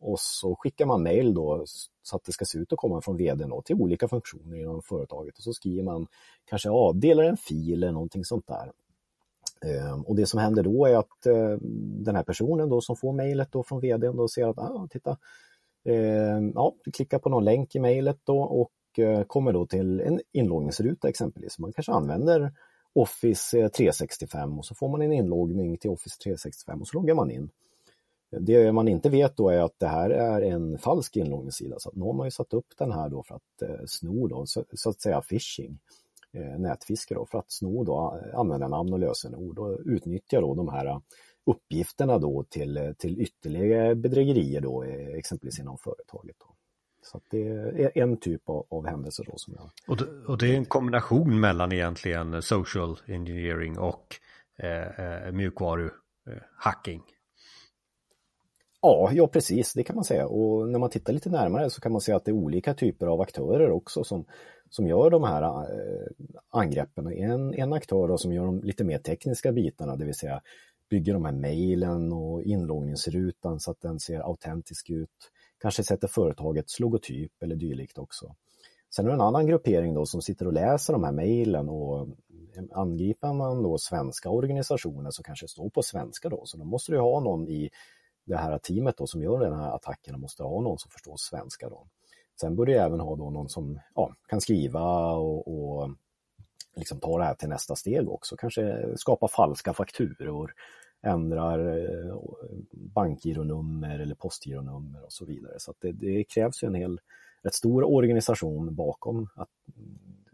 Och 0.00 0.20
så 0.20 0.56
skickar 0.56 0.86
man 0.86 1.02
mejl 1.02 1.34
då 1.34 1.64
så 2.02 2.16
att 2.16 2.24
det 2.24 2.32
ska 2.32 2.44
se 2.44 2.58
ut 2.58 2.72
att 2.72 2.78
komma 2.78 3.00
från 3.00 3.16
vd 3.16 3.44
då, 3.44 3.62
till 3.62 3.76
olika 3.76 4.08
funktioner 4.08 4.56
inom 4.56 4.82
företaget 4.82 5.36
och 5.36 5.42
så 5.42 5.52
skriver 5.52 5.82
man 5.82 6.06
kanske 6.44 6.70
avdelar 6.70 7.24
en 7.24 7.36
fil 7.36 7.82
eller 7.82 7.92
någonting 7.92 8.24
sånt 8.24 8.46
där. 8.46 8.72
Ehm, 9.64 10.02
och 10.02 10.16
det 10.16 10.26
som 10.26 10.40
händer 10.40 10.62
då 10.62 10.86
är 10.86 10.96
att 10.96 11.26
eh, 11.26 11.56
den 12.04 12.16
här 12.16 12.22
personen 12.22 12.68
då 12.68 12.80
som 12.80 12.96
får 12.96 13.12
mejlet 13.12 13.52
då 13.52 13.62
från 13.62 13.80
vd 13.80 14.06
då 14.06 14.28
ser 14.28 14.48
att, 14.48 14.58
ah, 14.58 14.88
titta, 14.90 15.18
ehm, 15.84 16.52
ja, 16.54 16.74
du 16.84 16.92
klickar 16.92 17.18
på 17.18 17.28
någon 17.28 17.44
länk 17.44 17.74
i 17.74 17.80
mejlet 17.80 18.18
då 18.24 18.40
och 18.42 18.72
kommer 19.26 19.52
då 19.52 19.66
till 19.66 20.00
en 20.00 20.20
inloggningsruta 20.32 21.08
exempelvis. 21.08 21.58
Man 21.58 21.72
kanske 21.72 21.92
använder 21.92 22.52
Office 22.94 23.58
eh, 23.58 23.68
365 23.68 24.58
och 24.58 24.66
så 24.66 24.74
får 24.74 24.88
man 24.88 25.02
en 25.02 25.12
inloggning 25.12 25.78
till 25.78 25.90
Office 25.90 26.18
365 26.24 26.80
och 26.80 26.88
så 26.88 26.96
loggar 26.96 27.14
man 27.14 27.30
in. 27.30 27.50
Det 28.40 28.72
man 28.72 28.88
inte 28.88 29.10
vet 29.10 29.36
då 29.36 29.48
är 29.48 29.60
att 29.60 29.78
det 29.78 29.86
här 29.86 30.10
är 30.10 30.42
en 30.42 30.78
falsk 30.78 31.16
inloggningssida 31.16 31.76
så 31.78 31.88
att 31.88 31.96
någon 31.96 32.18
har 32.18 32.24
ju 32.24 32.30
satt 32.30 32.54
upp 32.54 32.66
den 32.78 32.92
här 32.92 33.08
då 33.08 33.22
för 33.22 33.34
att 33.34 33.62
eh, 33.62 33.84
sno 33.86 34.26
då, 34.26 34.46
så, 34.46 34.64
så, 34.72 34.90
att 34.90 35.00
säga 35.00 35.20
phishing, 35.20 35.78
eh, 36.32 36.58
nätfiske 36.58 37.14
då, 37.14 37.26
för 37.26 37.38
att 37.38 37.52
sno 37.52 37.84
då 37.84 38.20
eh, 38.24 38.38
användarnamn 38.38 38.92
och 38.92 38.98
lösenord 38.98 39.58
och 39.58 39.80
utnyttja 39.84 40.40
då 40.40 40.54
de 40.54 40.68
här 40.68 40.86
eh, 40.86 40.98
uppgifterna 41.46 42.18
då 42.18 42.44
till, 42.48 42.94
till 42.98 43.20
ytterligare 43.20 43.94
bedrägerier 43.94 44.60
då, 44.60 44.82
exempelvis 44.82 45.60
inom 45.60 45.78
företaget. 45.78 46.36
Då. 46.38 46.51
Så 47.02 47.20
det 47.30 47.48
är 47.48 47.98
en 47.98 48.16
typ 48.16 48.48
av, 48.48 48.66
av 48.70 48.86
händelse 48.86 49.22
då 49.26 49.32
som 49.36 49.54
jag... 49.56 49.70
Och 49.86 49.96
det, 49.96 50.04
och 50.26 50.38
det 50.38 50.52
är 50.52 50.56
en 50.56 50.64
kombination 50.64 51.40
mellan 51.40 51.72
egentligen 51.72 52.42
social 52.42 52.96
engineering 53.06 53.78
och 53.78 54.16
eh, 54.58 55.26
eh 55.26 55.32
mjukvaruhacking? 55.32 56.98
Eh, 56.98 57.14
ja, 58.82 59.10
ja, 59.12 59.26
precis, 59.26 59.72
det 59.72 59.84
kan 59.84 59.96
man 59.96 60.04
säga. 60.04 60.26
Och 60.26 60.68
när 60.68 60.78
man 60.78 60.90
tittar 60.90 61.12
lite 61.12 61.30
närmare 61.30 61.70
så 61.70 61.80
kan 61.80 61.92
man 61.92 62.00
se 62.00 62.12
att 62.12 62.24
det 62.24 62.30
är 62.30 62.32
olika 62.32 62.74
typer 62.74 63.06
av 63.06 63.20
aktörer 63.20 63.70
också 63.70 64.04
som, 64.04 64.24
som 64.70 64.86
gör 64.86 65.10
de 65.10 65.22
här 65.22 65.42
eh, 65.42 66.06
angreppen. 66.50 67.06
En, 67.06 67.54
en 67.54 67.72
aktör 67.72 68.08
då 68.08 68.18
som 68.18 68.32
gör 68.32 68.46
de 68.46 68.62
lite 68.62 68.84
mer 68.84 68.98
tekniska 68.98 69.52
bitarna, 69.52 69.96
det 69.96 70.04
vill 70.04 70.14
säga 70.14 70.40
bygger 70.90 71.12
de 71.12 71.24
här 71.24 71.32
mejlen 71.32 72.12
och 72.12 72.42
inloggningsrutan 72.42 73.60
så 73.60 73.70
att 73.70 73.80
den 73.80 74.00
ser 74.00 74.20
autentisk 74.20 74.90
ut 74.90 75.31
kanske 75.62 75.84
sätter 75.84 76.08
företagets 76.08 76.80
logotyp 76.80 77.42
eller 77.42 77.56
dylikt 77.56 77.98
också. 77.98 78.34
Sen 78.94 79.04
är 79.04 79.08
det 79.08 79.14
en 79.14 79.20
annan 79.20 79.46
gruppering 79.46 79.94
då 79.94 80.06
som 80.06 80.22
sitter 80.22 80.46
och 80.46 80.52
läser 80.52 80.92
de 80.92 81.04
här 81.04 81.12
mejlen 81.12 81.68
och 81.68 82.00
eh, 82.56 82.64
angriper 82.72 83.32
man 83.32 83.62
då 83.62 83.78
svenska 83.78 84.30
organisationer 84.30 85.10
som 85.10 85.24
kanske 85.24 85.48
står 85.48 85.70
på 85.70 85.82
svenska 85.82 86.28
då, 86.28 86.42
så 86.44 86.56
då 86.56 86.64
måste 86.64 86.92
du 86.92 86.98
ha 86.98 87.20
någon 87.20 87.48
i 87.48 87.70
det 88.24 88.36
här 88.36 88.58
teamet 88.58 88.96
då 88.96 89.06
som 89.06 89.22
gör 89.22 89.40
den 89.40 89.58
här 89.58 89.74
attacken, 89.74 90.20
måste 90.20 90.42
ha 90.42 90.60
någon 90.60 90.78
som 90.78 90.90
förstår 90.90 91.16
svenska 91.16 91.68
då. 91.68 91.86
Sen 92.40 92.56
bör 92.56 92.66
du 92.66 92.74
även 92.74 93.00
ha 93.00 93.16
då 93.16 93.30
någon 93.30 93.48
som 93.48 93.80
ja, 93.94 94.14
kan 94.28 94.40
skriva 94.40 95.12
och, 95.12 95.48
och 95.48 95.90
liksom 96.76 97.00
ta 97.00 97.18
det 97.18 97.24
här 97.24 97.34
till 97.34 97.48
nästa 97.48 97.76
steg 97.76 98.08
också, 98.08 98.36
kanske 98.36 98.88
skapa 98.96 99.28
falska 99.28 99.72
fakturor 99.72 100.54
ändrar 101.02 101.78
eh, 101.78 102.16
bankgironummer 102.72 103.98
eller 103.98 104.14
postgironummer 104.14 105.04
och 105.04 105.12
så 105.12 105.24
vidare. 105.24 105.54
Så 105.58 105.74
det, 105.80 105.92
det, 105.92 106.24
krävs 106.24 106.62
ju 106.62 106.66
en 106.66 106.74
hel 106.74 107.00
rätt 107.42 107.54
stor 107.54 107.84
organisation 107.84 108.74
bakom 108.74 109.28
att, 109.34 109.48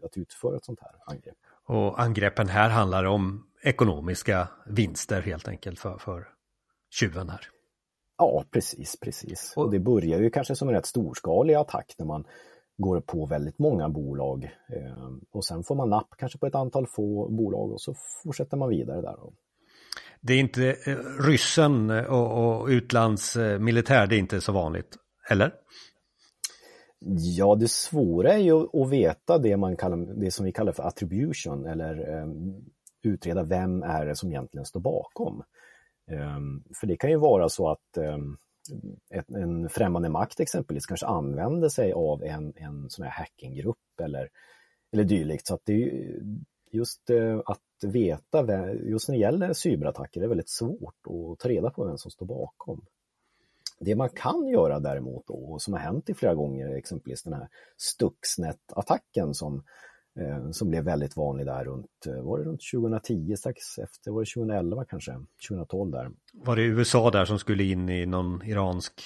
att 0.03 0.17
utföra 0.17 0.57
ett 0.57 0.65
sånt 0.65 0.79
här 0.81 0.91
angrepp. 1.05 1.37
Och 1.65 2.01
angreppen 2.01 2.47
här 2.47 2.69
handlar 2.69 3.03
om 3.03 3.45
ekonomiska 3.63 4.47
vinster 4.65 5.21
helt 5.21 5.47
enkelt 5.47 5.79
för, 5.79 5.97
för 5.97 6.27
tjuven 6.89 7.29
här. 7.29 7.41
Ja, 8.17 8.43
precis, 8.51 8.99
precis. 8.99 9.53
Och 9.55 9.71
det 9.71 9.79
börjar 9.79 10.19
ju 10.19 10.29
kanske 10.29 10.55
som 10.55 10.69
en 10.69 10.75
rätt 10.75 10.85
storskalig 10.85 11.53
attack 11.53 11.95
när 11.97 12.05
man 12.05 12.25
går 12.77 12.99
på 12.99 13.25
väldigt 13.25 13.59
många 13.59 13.89
bolag 13.89 14.43
eh, 14.69 15.09
och 15.31 15.45
sen 15.45 15.63
får 15.63 15.75
man 15.75 15.89
napp 15.89 16.09
kanske 16.17 16.37
på 16.37 16.45
ett 16.45 16.55
antal 16.55 16.87
få 16.87 17.29
bolag 17.29 17.71
och 17.71 17.81
så 17.81 17.93
fortsätter 18.23 18.57
man 18.57 18.69
vidare 18.69 19.01
där. 19.01 19.17
Det 20.21 20.33
är 20.33 20.39
inte 20.39 20.75
eh, 20.85 20.95
ryssen 21.19 21.89
eh, 21.89 22.03
och, 22.03 22.59
och 22.61 22.67
utlandsmilitär, 22.67 24.03
eh, 24.03 24.09
det 24.09 24.15
är 24.15 24.19
inte 24.19 24.41
så 24.41 24.51
vanligt, 24.51 24.97
eller? 25.29 25.53
Ja, 27.37 27.55
det 27.55 27.67
svåra 27.67 28.33
är 28.33 28.37
ju 28.37 28.81
att 28.81 28.89
veta 28.89 29.37
det, 29.37 29.57
man 29.57 29.77
kallar, 29.77 29.97
det 29.97 30.31
som 30.31 30.45
vi 30.45 30.51
kallar 30.51 30.71
för 30.71 30.83
attribution 30.83 31.65
eller 31.65 32.21
um, 32.21 32.65
utreda 33.03 33.43
vem 33.43 33.83
är 33.83 34.05
det 34.05 34.15
som 34.15 34.29
egentligen 34.29 34.65
står 34.65 34.79
bakom. 34.79 35.43
Um, 36.11 36.63
för 36.79 36.87
det 36.87 36.97
kan 36.97 37.09
ju 37.09 37.17
vara 37.17 37.49
så 37.49 37.69
att 37.69 37.97
um, 37.97 38.37
ett, 39.13 39.29
en 39.29 39.69
främmande 39.69 40.09
makt 40.09 40.39
exempelvis 40.39 40.85
kanske 40.85 41.05
använder 41.05 41.69
sig 41.69 41.93
av 41.93 42.23
en, 42.23 42.53
en 42.55 42.89
sån 42.89 43.05
här 43.05 43.11
hackinggrupp 43.11 43.99
eller, 44.01 44.29
eller 44.93 45.03
dylikt. 45.03 45.47
Så 45.47 45.53
att 45.53 45.61
det 45.65 45.83
är 45.83 46.21
just 46.71 47.09
uh, 47.09 47.41
att 47.45 47.61
veta, 47.83 48.73
just 48.73 49.09
när 49.09 49.15
det 49.15 49.21
gäller 49.21 49.53
cyberattacker, 49.53 50.19
det 50.19 50.25
är 50.25 50.29
väldigt 50.29 50.49
svårt 50.49 50.95
att 51.07 51.39
ta 51.39 51.49
reda 51.49 51.69
på 51.69 51.85
vem 51.85 51.97
som 51.97 52.11
står 52.11 52.25
bakom. 52.25 52.81
Det 53.79 53.95
man 53.95 54.09
kan 54.09 54.47
göra 54.47 54.79
däremot 54.79 55.27
då, 55.27 55.33
och 55.33 55.61
som 55.61 55.73
har 55.73 55.79
hänt 55.79 56.09
i 56.09 56.13
flera 56.13 56.35
gånger, 56.35 56.75
exempelvis 56.75 57.23
den 57.23 57.33
här 57.33 57.47
Stuxnet-attacken 57.77 59.33
som, 59.33 59.63
eh, 60.19 60.51
som 60.51 60.69
blev 60.69 60.83
väldigt 60.83 61.17
vanlig 61.17 61.45
där 61.45 61.63
runt, 61.63 62.05
eh, 62.07 62.21
var 62.21 62.37
det 62.37 62.43
runt 62.43 62.61
2010, 62.73 63.35
strax 63.37 63.77
efter, 63.77 64.11
var 64.11 64.21
det 64.21 64.31
2011 64.35 64.85
kanske, 64.85 65.11
2012 65.49 65.91
där. 65.91 66.11
Var 66.33 66.55
det 66.55 66.61
USA 66.61 67.11
där 67.11 67.25
som 67.25 67.39
skulle 67.39 67.63
in 67.63 67.89
i 67.89 68.05
någon 68.05 68.43
iransk 68.45 69.01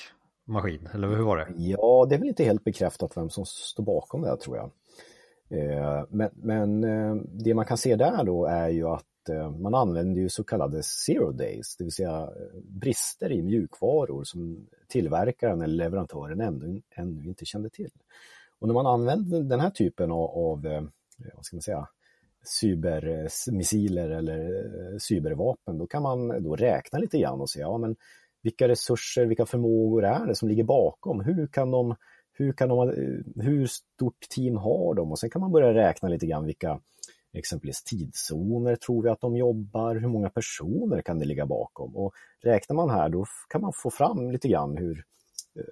maskin, 0.46 0.90
eller 0.94 1.08
hur 1.08 1.24
var 1.24 1.38
det? 1.38 1.48
Ja, 1.58 2.06
det 2.10 2.16
är 2.16 2.20
väl 2.20 2.28
inte 2.28 2.44
helt 2.44 2.64
bekräftat 2.64 3.18
vem 3.18 3.30
som 3.30 3.46
står 3.46 3.84
bakom 3.84 4.22
det 4.22 4.38
tror 4.38 4.58
jag. 4.58 4.72
Eh, 5.54 6.04
men, 6.10 6.30
men 6.34 6.84
eh, 6.84 7.16
det 7.32 7.54
man 7.54 7.66
kan 7.66 7.78
se 7.78 7.96
där 7.96 8.24
då 8.24 8.46
är 8.46 8.70
ju 8.70 8.88
att 8.88 9.30
eh, 9.30 9.52
man 9.52 9.76
använder 9.76 10.22
ju 10.22 10.30
så 10.30 10.44
kallade 10.44 10.84
zero 10.84 11.32
days, 11.32 11.78
det 11.78 11.84
vill 11.84 11.94
säga 11.94 12.30
brister 12.64 13.32
i 13.32 13.42
mjukvaror 13.42 14.24
som 14.24 14.68
tillverkaren 14.88 15.62
eller 15.62 15.76
leverantören 15.76 16.42
ännu, 16.42 16.82
ännu 16.96 17.28
inte 17.28 17.46
kände 17.46 17.70
till. 17.70 17.92
Och 18.60 18.68
när 18.68 18.74
man 18.74 18.86
använder 18.86 19.44
den 19.44 19.60
här 19.60 19.70
typen 19.70 20.12
av, 20.12 20.30
av 20.30 20.62
vad 21.36 21.46
ska 21.46 21.56
man 21.56 21.62
säga, 21.62 21.88
cybermissiler 22.62 24.10
eller 24.10 25.00
cybervapen, 25.00 25.78
då 25.78 25.88
kan 25.88 26.04
man 26.04 26.44
då 26.44 26.56
räkna 26.56 27.00
lite 27.00 27.20
grann 27.20 27.42
och 27.42 27.50
se 27.50 27.60
ja, 27.60 27.78
men 27.78 27.96
vilka 28.42 28.68
resurser, 28.68 29.26
vilka 29.26 29.46
förmågor 29.46 30.06
är 30.06 30.26
det 30.26 30.36
som 30.36 30.50
ligger 30.50 30.64
bakom? 30.64 31.22
Hur 31.22 31.48
kan 31.48 31.72
de, 31.72 31.96
hur, 32.34 32.54
kan 32.54 32.70
de, 32.70 32.90
hur 33.36 33.68
stort 33.68 34.30
team 34.36 34.58
har 34.58 34.94
de? 34.94 35.12
Och 35.12 35.20
sen 35.20 35.30
kan 35.30 35.42
man 35.42 35.52
börja 35.52 35.74
räkna 35.74 36.10
lite 36.10 36.26
grann 36.26 36.46
vilka 36.46 36.80
exempelvis 37.34 37.84
tidszoner 37.84 38.76
tror 38.76 39.04
vi 39.04 39.10
att 39.10 39.22
de 39.22 39.36
jobbar, 39.36 39.96
hur 39.96 40.08
många 40.08 40.30
personer 40.30 41.02
kan 41.02 41.20
det 41.20 41.26
ligga 41.26 41.46
bakom? 41.46 41.96
Och 41.96 42.14
räknar 42.44 42.76
man 42.76 42.90
här 42.90 43.10
då 43.10 43.26
kan 43.50 43.62
man 43.62 43.72
få 43.76 43.90
fram 43.90 44.32
lite 44.32 44.48
grann 44.48 44.78
hur 44.78 45.04
eh, 45.56 45.64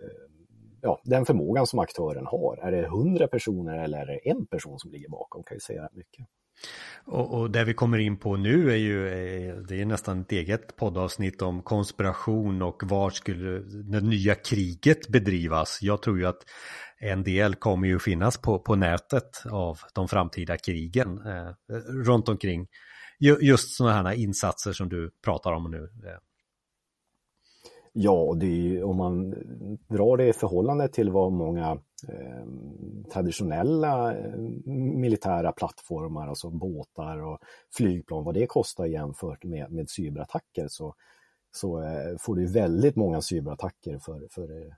ja, 0.82 1.02
den 1.04 1.26
förmågan 1.26 1.68
som 1.68 1.80
aktören 1.80 2.26
har. 2.26 2.58
Är 2.58 2.72
det 2.72 2.88
hundra 2.88 3.28
personer 3.28 3.84
eller 3.84 3.98
är 3.98 4.06
det 4.06 4.30
en 4.30 4.46
person 4.46 4.80
som 4.80 4.92
ligger 4.92 5.10
bakom? 5.10 5.44
Kan 5.44 5.56
ju 5.56 5.62
säga 5.62 5.90
mycket. 5.94 6.28
Och, 7.06 7.40
och 7.40 7.52
det 7.52 7.64
vi 7.64 7.74
kommer 7.74 7.98
in 7.98 8.18
på 8.18 8.38
nu 8.38 8.72
är 8.72 8.76
ju 8.76 9.08
eh, 9.08 9.56
det 9.56 9.82
är 9.82 9.86
nästan 9.86 10.22
ett 10.22 10.32
eget 10.32 10.76
poddavsnitt 10.76 11.42
om 11.42 11.62
konspiration 11.62 12.62
och 12.62 12.84
var 12.84 13.10
skulle 13.10 13.60
det 13.84 14.02
nya 14.02 14.36
kriget 14.36 15.08
bedrivas. 15.08 15.80
Jag 15.82 16.02
tror 16.02 16.20
ju 16.20 16.26
att 16.26 16.44
en 17.00 17.24
del 17.24 17.56
kommer 17.56 17.88
ju 17.88 18.00
finnas 18.00 18.38
på, 18.38 18.60
på 18.60 18.76
nätet 18.76 19.44
av 19.52 19.80
de 19.94 20.08
framtida 20.08 20.58
krigen 20.58 21.18
eh, 21.28 21.76
runt 22.06 22.30
omkring. 22.30 22.68
Just 23.42 23.76
sådana 23.76 24.10
här 24.10 24.16
insatser 24.16 24.74
som 24.74 24.90
du 24.90 25.12
pratar 25.24 25.52
om 25.52 25.72
nu. 25.72 25.84
Eh. 26.10 26.18
Ja, 27.94 28.38
är, 28.42 28.84
om 28.84 28.98
man 28.98 29.30
drar 29.88 30.18
det 30.18 30.28
i 30.28 30.34
förhållande 30.34 30.88
till 30.88 31.10
vad 31.10 31.32
många 31.32 31.72
eh, 32.08 32.46
traditionella 33.14 34.18
eh, 34.18 34.38
militära 34.96 35.52
plattformar, 35.52 36.28
alltså 36.28 36.50
båtar 36.50 37.18
och 37.24 37.40
flygplan, 37.78 38.24
vad 38.24 38.34
det 38.34 38.46
kostar 38.48 38.86
jämfört 38.86 39.44
med, 39.44 39.72
med 39.72 39.90
cyberattacker 39.90 40.68
så, 40.68 40.96
så 41.52 41.82
eh, 41.82 42.18
får 42.20 42.36
du 42.36 42.46
väldigt 42.46 42.96
många 42.96 43.22
cyberattacker 43.22 44.00
för, 44.00 44.28
för 44.32 44.52
eh, 44.52 44.74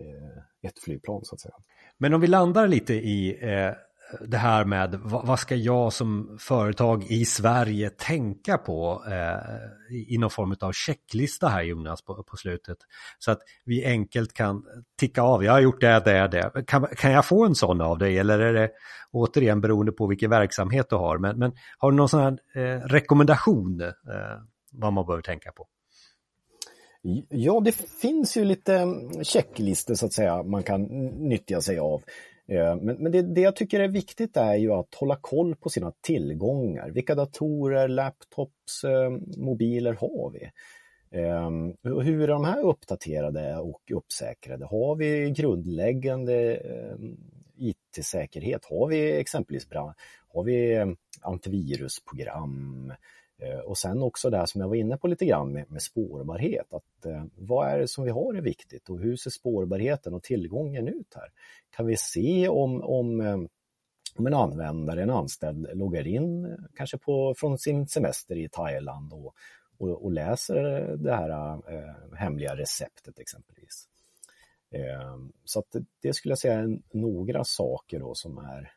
eh, 0.00 0.68
ett 0.68 0.78
flygplan 0.78 1.24
så 1.24 1.34
att 1.34 1.40
säga. 1.40 1.54
Men 1.98 2.14
om 2.14 2.20
vi 2.20 2.26
landar 2.26 2.68
lite 2.68 2.94
i 2.94 3.38
eh, 3.42 3.72
det 4.20 4.36
här 4.36 4.64
med 4.64 4.98
vad 5.02 5.38
ska 5.38 5.54
jag 5.54 5.92
som 5.92 6.38
företag 6.40 7.04
i 7.04 7.24
Sverige 7.24 7.90
tänka 7.90 8.58
på 8.58 9.04
eh, 9.10 10.06
i 10.12 10.18
någon 10.18 10.30
form 10.30 10.56
av 10.60 10.72
checklista 10.72 11.48
här 11.48 11.62
Jonas 11.62 12.02
på, 12.02 12.22
på, 12.22 12.36
slutet. 12.36 12.78
Så 13.18 13.30
att 13.30 13.38
vi 13.64 13.84
enkelt 13.84 14.32
kan 14.32 14.62
ticka 14.98 15.22
av, 15.22 15.44
jag 15.44 15.52
har 15.52 15.60
gjort 15.60 15.80
det, 15.80 16.02
det, 16.04 16.28
det. 16.28 16.64
Kan, 16.66 16.86
kan 16.96 17.12
jag 17.12 17.24
få 17.24 17.46
en 17.46 17.54
sån 17.54 17.80
av 17.80 17.98
dig 17.98 18.18
eller 18.18 18.38
är 18.38 18.52
det 18.52 18.70
återigen 19.12 19.60
beroende 19.60 19.92
på 19.92 20.06
vilken 20.06 20.30
verksamhet 20.30 20.86
du 20.90 20.96
har. 20.96 21.18
Men, 21.18 21.38
men 21.38 21.52
har 21.78 21.90
du 21.90 21.96
någon 21.96 22.08
sån 22.08 22.20
här 22.20 22.38
eh, 22.54 22.80
rekommendation 22.80 23.80
eh, 23.80 23.90
vad 24.72 24.92
man 24.92 25.06
behöver 25.06 25.22
tänka 25.22 25.52
på? 25.52 25.66
Ja, 27.28 27.60
det 27.60 27.72
finns 27.72 28.36
ju 28.36 28.44
lite 28.44 28.86
checklistor 29.22 29.94
så 29.94 30.06
att 30.06 30.12
säga 30.12 30.42
man 30.42 30.62
kan 30.62 30.82
nyttja 31.28 31.60
sig 31.60 31.78
av. 31.78 32.02
Eh, 32.48 32.76
men, 32.76 32.96
men 32.96 33.12
det, 33.12 33.22
det, 33.22 33.40
jag 33.40 33.56
tycker 33.56 33.80
är 33.80 33.88
viktigt 33.88 34.36
är 34.36 34.54
ju 34.54 34.72
att 34.72 34.94
hålla 34.94 35.16
koll 35.16 35.56
på 35.56 35.68
sina 35.68 35.92
tillgångar. 36.00 36.90
Vilka 36.90 37.14
datorer, 37.14 37.88
laptops, 37.88 38.84
eh, 38.84 39.10
mobiler 39.36 39.92
har 39.92 40.30
vi? 40.30 40.50
Eh, 41.20 41.50
hur 42.02 42.22
är 42.22 42.28
de 42.28 42.44
här 42.44 42.62
uppdaterade 42.62 43.56
och 43.56 43.92
uppsäkrade? 43.94 44.66
Har 44.66 44.96
vi 44.96 45.30
grundläggande 45.30 46.62
IT-säkerhet? 47.56 48.64
Har 48.64 48.88
vi 48.88 49.20
exempelvis 49.20 49.68
har 50.28 50.44
vi 50.44 50.84
antivirusprogram? 51.20 52.92
Eh, 53.38 53.58
och 53.58 53.78
sen 53.78 54.02
också 54.02 54.30
det 54.30 54.46
som 54.46 54.60
jag 54.60 54.68
var 54.68 54.76
inne 54.76 54.96
på 54.96 55.08
lite 55.08 55.26
grann 55.26 55.52
med, 55.52 55.70
med 55.70 55.82
spårbarhet. 55.82 56.72
Att, 56.72 57.06
eh, 57.06 57.24
vad 57.34 57.68
är 57.68 57.78
det 57.78 57.88
som 57.88 58.04
vi 58.04 58.10
har 58.10 58.34
är 58.34 58.40
viktigt 58.40 58.88
och 58.90 59.00
hur 59.00 59.16
ser 59.16 59.30
spårbarheten 59.30 60.14
och 60.14 60.22
tillgången 60.22 60.88
ut 60.88 61.14
här? 61.14 61.28
Kan 61.70 61.86
vi 61.86 61.96
se 61.96 62.48
om, 62.48 62.82
om, 62.82 63.20
eh, 63.20 63.38
om 64.16 64.26
en 64.26 64.34
användare, 64.34 65.02
en 65.02 65.10
anställd, 65.10 65.68
loggar 65.74 66.06
in 66.06 66.44
eh, 66.44 66.56
kanske 66.74 66.98
på, 66.98 67.34
från 67.38 67.58
sin 67.58 67.86
semester 67.86 68.36
i 68.36 68.48
Thailand 68.48 69.12
och, 69.12 69.34
och, 69.78 70.04
och 70.04 70.12
läser 70.12 70.62
det 70.96 71.16
här 71.16 71.52
eh, 71.52 72.16
hemliga 72.18 72.56
receptet 72.56 73.18
exempelvis. 73.18 73.88
Eh, 74.70 75.16
så 75.44 75.58
att 75.58 75.70
det, 75.72 75.84
det 76.02 76.12
skulle 76.12 76.30
jag 76.30 76.38
säga 76.38 76.58
är 76.58 76.78
några 76.92 77.44
saker 77.44 78.00
då 78.00 78.14
som 78.14 78.38
är 78.38 78.72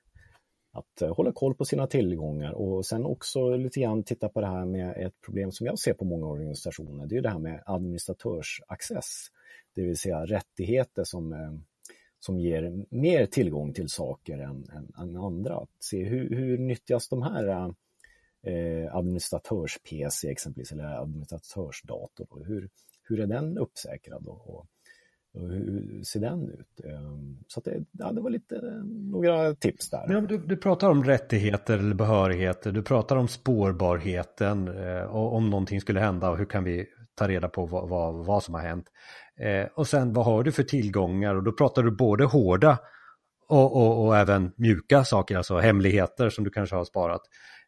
att 0.71 1.01
eh, 1.01 1.15
hålla 1.15 1.31
koll 1.31 1.55
på 1.55 1.65
sina 1.65 1.87
tillgångar 1.87 2.51
och 2.51 2.85
sen 2.85 3.05
också 3.05 3.55
lite 3.55 3.79
grann 3.79 4.03
titta 4.03 4.29
på 4.29 4.41
det 4.41 4.47
här 4.47 4.65
med 4.65 5.05
ett 5.05 5.21
problem 5.21 5.51
som 5.51 5.65
jag 5.65 5.79
ser 5.79 5.93
på 5.93 6.05
många 6.05 6.27
organisationer. 6.27 7.05
Det 7.05 7.17
är 7.17 7.21
det 7.21 7.29
här 7.29 7.39
med 7.39 7.63
administratörsaccess, 7.65 9.27
det 9.75 9.81
vill 9.81 9.97
säga 9.97 10.25
rättigheter 10.25 11.03
som, 11.03 11.33
eh, 11.33 11.53
som 12.19 12.39
ger 12.39 12.85
mer 12.89 13.25
tillgång 13.25 13.73
till 13.73 13.89
saker 13.89 14.37
än, 14.37 14.69
än, 14.69 14.93
än 14.97 15.17
andra. 15.17 15.57
Att 15.57 15.69
se 15.79 16.03
hur, 16.03 16.29
hur 16.29 16.57
nyttjas 16.57 17.09
de 17.09 17.21
här 17.21 17.47
eh, 17.47 17.69
eh 18.53 18.95
administratörs-PC 18.95 20.29
exempelvis 20.29 20.71
eller 20.71 20.83
administratörsdator? 20.83 22.45
Hur, 22.45 22.69
hur 23.03 23.19
är 23.19 23.27
den 23.27 23.57
uppsäkrad? 23.57 24.27
Och, 24.27 24.65
hur 25.47 26.03
ser 26.03 26.19
den 26.19 26.49
ut? 26.49 26.85
Ehm, 26.85 27.37
så 27.47 27.61
det, 27.61 27.83
ja, 27.91 28.11
det 28.11 28.21
var 28.21 28.29
lite 28.29 28.55
eh, 28.55 28.85
några 28.85 29.55
tips 29.55 29.89
där. 29.89 30.05
Ja, 30.09 30.21
du, 30.21 30.37
du, 30.37 30.57
pratar 30.57 30.89
om 30.89 31.03
rättigheter 31.03 31.77
eller 31.77 31.95
behörigheter, 31.95 32.71
du 32.71 32.81
pratar 32.83 33.15
om 33.15 33.27
spårbarheten 33.27 34.67
eh, 34.67 35.01
och 35.01 35.35
om 35.35 35.49
någonting 35.49 35.81
skulle 35.81 35.99
hända 35.99 36.29
och 36.29 36.37
hur 36.37 36.45
kan 36.45 36.63
vi 36.63 36.85
ta 37.15 37.27
reda 37.27 37.49
på 37.49 37.65
vad, 37.65 37.89
vad, 37.89 38.25
vad 38.25 38.43
som 38.43 38.53
har 38.53 38.61
hänt. 38.61 38.85
Eh, 39.39 39.67
och 39.75 39.87
sen 39.87 40.13
vad 40.13 40.25
har 40.25 40.43
du 40.43 40.51
för 40.51 40.63
tillgångar 40.63 41.35
och 41.35 41.43
då 41.43 41.51
pratar 41.51 41.83
du 41.83 41.91
både 41.91 42.25
hårda 42.25 42.77
och, 43.47 43.75
och, 43.75 44.05
och 44.05 44.17
även 44.17 44.51
mjuka 44.55 45.03
saker, 45.03 45.37
alltså 45.37 45.57
hemligheter 45.57 46.29
som 46.29 46.43
du 46.43 46.49
kanske 46.49 46.75
har 46.75 46.85
sparat. 46.85 47.21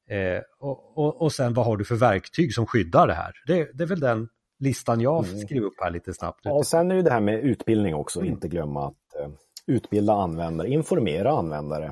Eh, 0.09 0.41
och, 0.59 0.97
och, 0.97 1.21
och 1.21 1.31
sen 1.31 1.53
vad 1.53 1.65
har 1.65 1.77
du 1.77 1.85
för 1.85 1.95
verktyg 1.95 2.53
som 2.53 2.65
skyddar 2.65 3.07
det 3.07 3.13
här? 3.13 3.31
Det, 3.47 3.69
det 3.73 3.83
är 3.83 3.87
väl 3.87 3.99
den 3.99 4.27
listan 4.61 5.01
jag 5.01 5.25
mm. 5.25 5.39
skriver 5.39 5.67
upp 5.67 5.81
här 5.81 5.91
lite 5.91 6.13
snabbt. 6.13 6.39
Ja, 6.43 6.51
och 6.51 6.65
sen 6.65 6.91
är 6.91 6.95
det 6.95 7.01
det 7.01 7.11
här 7.11 7.21
med 7.21 7.39
utbildning 7.39 7.95
också, 7.95 8.19
mm. 8.19 8.31
inte 8.31 8.47
glömma 8.47 8.87
att 8.87 9.15
eh, 9.19 9.29
utbilda 9.67 10.13
användare, 10.13 10.69
informera 10.69 11.31
användare. 11.31 11.91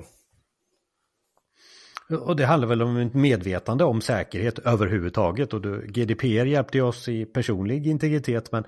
Och 2.21 2.35
det 2.35 2.45
handlar 2.45 2.67
väl 2.67 2.81
om 2.81 2.97
ett 2.97 3.13
medvetande 3.13 3.83
om 3.83 4.01
säkerhet 4.01 4.59
överhuvudtaget 4.59 5.53
och 5.53 5.61
du, 5.61 5.87
GDPR 5.87 6.45
hjälpte 6.45 6.81
oss 6.81 7.07
i 7.07 7.25
personlig 7.25 7.87
integritet 7.87 8.51
men 8.51 8.63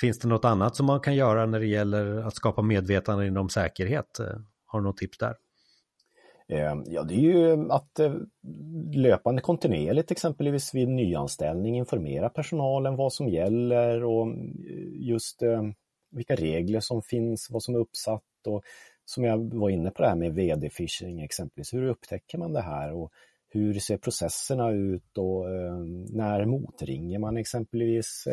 finns 0.00 0.18
det 0.18 0.28
något 0.28 0.44
annat 0.44 0.76
som 0.76 0.86
man 0.86 1.00
kan 1.00 1.14
göra 1.14 1.46
när 1.46 1.60
det 1.60 1.66
gäller 1.66 2.26
att 2.26 2.34
skapa 2.34 2.62
medvetande 2.62 3.26
inom 3.26 3.48
säkerhet? 3.48 4.18
Har 4.66 4.80
du 4.80 4.84
något 4.84 4.96
tips 4.96 5.18
där? 5.18 5.34
Eh, 6.52 6.74
ja, 6.86 7.02
det 7.02 7.14
är 7.14 7.18
ju 7.18 7.70
att 7.70 7.98
eh, 7.98 8.14
löpande 8.92 9.42
kontinuerligt 9.42 10.10
exempelvis 10.10 10.74
vid 10.74 10.88
nyanställning 10.88 11.76
informera 11.76 12.28
personalen 12.28 12.96
vad 12.96 13.12
som 13.12 13.28
gäller 13.28 14.04
och 14.04 14.22
mm, 14.22 14.52
just 14.94 15.42
eh, 15.42 15.62
vilka 16.10 16.34
regler 16.34 16.80
som 16.80 17.02
finns, 17.02 17.48
vad 17.50 17.62
som 17.62 17.74
är 17.74 17.78
uppsatt 17.78 18.22
och 18.46 18.62
som 19.04 19.24
jag 19.24 19.54
var 19.54 19.70
inne 19.70 19.90
på 19.90 20.02
det 20.02 20.08
här 20.08 20.16
med 20.16 20.34
vd-phishing 20.34 21.24
exempelvis. 21.24 21.74
Hur 21.74 21.86
upptäcker 21.86 22.38
man 22.38 22.52
det 22.52 22.62
här 22.62 22.92
och 22.92 23.12
hur 23.48 23.74
ser 23.74 23.96
processerna 23.96 24.70
ut 24.70 25.18
och 25.18 25.44
när 26.10 26.44
motringer 26.44 27.18
man 27.18 27.36
exempelvis? 27.36 28.28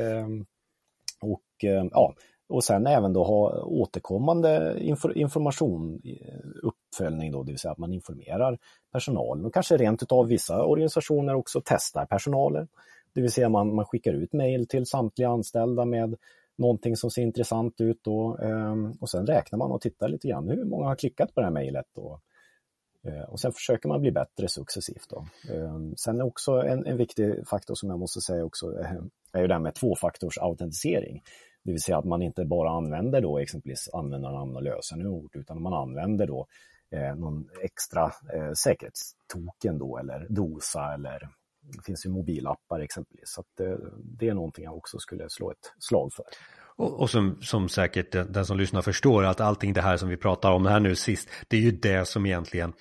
Och 1.21 1.43
ja, 1.91 2.15
och 2.47 2.63
sen 2.63 2.87
även 2.87 3.13
då 3.13 3.23
ha 3.23 3.63
återkommande 3.63 4.79
information, 5.15 6.01
eh, 6.03 6.35
uppföljning 6.63 7.31
då, 7.31 7.43
det 7.43 7.51
vill 7.51 7.59
säga 7.59 7.71
att 7.71 7.77
man 7.77 7.93
informerar 7.93 8.57
personalen 8.91 9.45
och 9.45 9.53
kanske 9.53 9.77
rent 9.77 10.03
utav 10.03 10.27
vissa 10.27 10.65
organisationer 10.65 11.35
också 11.35 11.61
testar 11.65 12.05
personalen. 12.05 12.67
Det 13.13 13.21
vill 13.21 13.31
säga 13.31 13.49
man, 13.49 13.75
man 13.75 13.85
skickar 13.85 14.13
ut 14.13 14.33
mejl 14.33 14.67
till 14.67 14.85
samtliga 14.85 15.29
anställda 15.29 15.85
med 15.85 16.15
någonting 16.57 16.95
som 16.95 17.11
ser 17.11 17.21
intressant 17.21 17.81
ut 17.81 17.99
då, 18.03 18.37
ehm, 18.37 18.91
och 18.99 19.09
sen 19.09 19.27
räknar 19.27 19.59
man 19.59 19.71
och 19.71 19.81
tittar 19.81 20.09
lite 20.09 20.27
grann 20.27 20.49
hur 20.49 20.65
många 20.65 20.87
har 20.87 20.95
klickat 20.95 21.35
på 21.35 21.41
det 21.41 21.45
här 21.45 21.53
mejlet. 21.53 21.97
Och, 21.97 22.19
eh, 23.03 23.29
och 23.29 23.39
sen 23.39 23.51
försöker 23.51 23.89
man 23.89 24.01
bli 24.01 24.11
bättre 24.11 24.47
successivt. 24.47 25.09
Då. 25.09 25.25
Ehm, 25.53 25.95
sen 25.97 26.19
är 26.19 26.25
också 26.25 26.51
en, 26.51 26.85
en 26.85 26.97
viktig 26.97 27.47
faktor 27.47 27.75
som 27.75 27.89
jag 27.89 27.99
måste 27.99 28.21
säga 28.21 28.45
också 28.45 28.79
ehm, 28.79 29.09
är 29.31 29.41
ju 29.41 29.47
det 29.47 29.53
här 29.53 29.61
med 29.61 29.75
tvåfaktorsautentisering. 29.75 31.21
Det 31.65 31.71
vill 31.71 31.81
säga 31.81 31.97
att 31.97 32.05
man 32.05 32.21
inte 32.21 32.45
bara 32.45 32.69
använder 32.69 33.21
då 33.21 33.39
exempelvis 33.39 33.89
användarnamn 33.93 34.55
och 34.55 34.63
lösenord 34.63 35.35
utan 35.35 35.61
man 35.61 35.73
använder 35.73 36.27
då 36.27 36.47
eh, 36.91 37.15
någon 37.15 37.49
extra 37.63 38.03
eh, 38.03 38.51
säkerhetstoken 38.53 39.77
då 39.77 39.97
eller 39.97 40.27
dosa 40.29 40.93
eller 40.93 41.29
det 41.61 41.85
finns 41.85 42.05
ju 42.05 42.09
mobilappar 42.09 42.79
exempelvis. 42.79 43.23
Så 43.25 43.41
att, 43.41 43.59
eh, 43.59 43.75
det 44.03 44.29
är 44.29 44.33
någonting 44.33 44.63
jag 44.63 44.77
också 44.77 44.99
skulle 44.99 45.29
slå 45.29 45.51
ett 45.51 45.73
slag 45.79 46.13
för. 46.13 46.25
Och, 46.77 46.99
och 47.01 47.09
som, 47.09 47.37
som 47.41 47.69
säkert 47.69 48.11
den, 48.11 48.31
den, 48.31 48.45
som 48.45 48.57
lyssnar 48.57 48.81
förstår 48.81 49.23
att 49.23 49.41
allting 49.41 49.73
det 49.73 49.81
här 49.81 49.97
som 49.97 50.09
vi 50.09 50.17
pratar 50.17 50.51
om 50.51 50.65
här 50.65 50.79
nu 50.79 50.95
sist, 50.95 51.29
det 51.47 51.57
är 51.57 51.61
ju 51.61 51.71
det 51.71 52.07
som 52.07 52.25
egentligen 52.25 52.73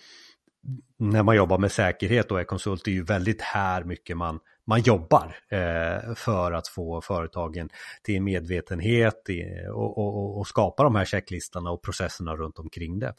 när 0.99 1.23
man 1.23 1.37
jobbar 1.37 1.59
med 1.59 1.73
säkerhet 1.73 2.31
och 2.31 2.41
är 2.41 2.45
konsult, 2.45 2.85
det 2.85 2.91
är 2.91 2.95
ju 2.95 3.05
väldigt 3.05 3.41
här 3.41 3.85
mycket 3.85 4.17
man, 4.17 4.41
man 4.67 4.81
jobbar 4.81 5.37
eh, 5.51 6.15
för 6.15 6.53
att 6.53 6.69
få 6.69 7.01
företagen 7.01 7.69
till 8.03 8.23
medvetenhet 8.23 9.29
i, 9.29 9.43
och, 9.73 9.99
och, 9.99 10.39
och, 10.39 10.47
skapa 10.47 10.83
de 10.83 10.95
här 10.95 11.05
checklistorna 11.05 11.71
och 11.71 11.83
processerna 11.83 12.37
runt 12.37 12.59
omkring 12.59 12.99
det. 12.99 13.15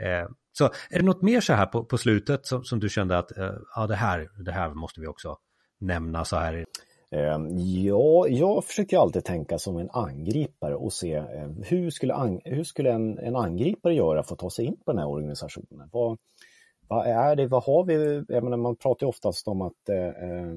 Eh, 0.00 0.28
så 0.52 0.64
är 0.64 0.98
det 0.98 1.04
något 1.04 1.22
mer 1.22 1.40
så 1.40 1.52
här 1.52 1.66
på, 1.66 1.84
på 1.84 1.98
slutet 1.98 2.46
som, 2.46 2.64
som 2.64 2.80
du 2.80 2.88
kände 2.88 3.18
att 3.18 3.38
eh, 3.38 3.52
ja, 3.74 3.86
det, 3.86 3.96
här, 3.96 4.28
det 4.44 4.52
här 4.52 4.74
måste 4.74 5.00
vi 5.00 5.06
också 5.06 5.36
nämna 5.80 6.24
så 6.24 6.36
här? 6.36 6.64
Ehm, 7.10 7.58
ja, 7.58 8.28
jag 8.28 8.64
försöker 8.64 8.98
alltid 8.98 9.24
tänka 9.24 9.58
som 9.58 9.76
en 9.76 9.90
angripare 9.90 10.74
och 10.74 10.92
se 10.92 11.14
eh, 11.14 11.48
hur 11.64 11.90
skulle, 11.90 12.40
hur 12.44 12.64
skulle 12.64 12.92
en, 12.92 13.18
en 13.18 13.36
angripare 13.36 13.94
göra 13.94 14.22
för 14.22 14.34
att 14.34 14.38
ta 14.38 14.50
sig 14.50 14.64
in 14.64 14.76
på 14.84 14.92
den 14.92 14.98
här 14.98 15.08
organisationen? 15.08 15.88
Vad, 15.92 16.18
vad 16.88 17.06
är 17.06 17.36
det, 17.36 17.46
vad 17.46 17.62
har 17.64 17.84
vi? 17.84 18.24
Jag 18.28 18.44
menar, 18.44 18.56
man 18.56 18.76
pratar 18.76 19.06
ju 19.06 19.08
oftast 19.08 19.48
om 19.48 19.62
att 19.62 19.88
eh, 19.88 19.96
eh, 19.96 20.54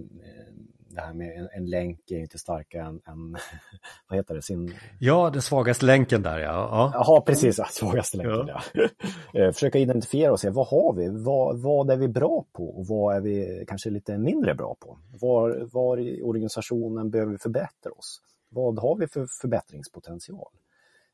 det 0.89 1.01
här 1.01 1.13
med 1.13 1.37
en, 1.39 1.49
en, 1.51 1.65
länk 1.65 2.11
är 2.11 2.19
inte 2.19 2.37
starkare 2.37 2.83
än, 2.83 3.01
än 3.07 3.37
vad 4.09 4.17
heter 4.17 4.35
det, 4.35 4.41
sin... 4.41 4.73
Ja, 4.99 5.29
den 5.29 5.41
svagaste 5.41 5.85
länken 5.85 6.21
där 6.21 6.39
ja. 6.39 6.91
Jaha, 6.93 7.21
precis, 7.21 7.57
ja, 7.57 7.65
svagaste 7.65 8.17
länken 8.17 8.47
ja. 8.47 8.61
ja. 8.73 8.87
Eh, 9.39 9.51
försöka 9.51 9.79
identifiera 9.79 10.31
och 10.31 10.39
se 10.39 10.49
vad 10.49 10.67
har 10.67 10.93
vi, 10.93 11.09
vad, 11.09 11.61
vad 11.61 11.91
är 11.91 11.97
vi 11.97 12.07
bra 12.07 12.45
på 12.53 12.69
och 12.69 12.87
vad 12.87 13.15
är 13.15 13.21
vi 13.21 13.65
kanske 13.67 13.89
lite 13.89 14.17
mindre 14.17 14.55
bra 14.55 14.75
på? 14.79 14.97
Var, 15.21 15.67
var 15.71 15.97
i 15.97 16.21
organisationen 16.21 17.09
behöver 17.09 17.31
vi 17.31 17.37
förbättra 17.37 17.91
oss? 17.91 18.21
Vad 18.49 18.79
har 18.79 18.95
vi 18.95 19.07
för 19.07 19.27
förbättringspotential? 19.41 20.51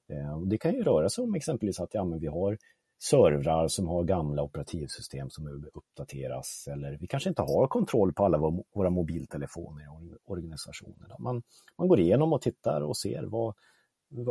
Eh, 0.10 0.40
det 0.40 0.58
kan 0.58 0.74
ju 0.74 0.84
röra 0.84 1.10
sig 1.10 1.24
om 1.24 1.36
exempelvis 1.36 1.80
att 1.80 1.94
ja, 1.94 2.04
men 2.04 2.20
vi 2.20 2.28
har 2.28 2.58
servrar 3.04 3.68
som 3.68 3.88
har 3.88 4.04
gamla 4.04 4.44
operativsystem 4.44 5.30
som 5.30 5.44
behöver 5.44 5.70
uppdateras 5.74 6.68
eller 6.72 6.98
vi 6.98 7.08
kanske 7.08 7.30
inte 7.30 7.42
har 7.42 7.68
kontroll 7.68 8.14
på 8.14 8.26
alla 8.26 8.38
våra 8.74 8.90
mobiltelefoner 8.90 9.84
i 9.84 10.16
organisationen. 10.26 11.12
Man, 11.20 11.44
man 11.78 11.88
går 11.88 12.00
igenom 12.00 12.34
och 12.34 12.42
tittar 12.42 12.82
och 12.82 12.98
ser 12.98 13.24
vad, 13.24 13.56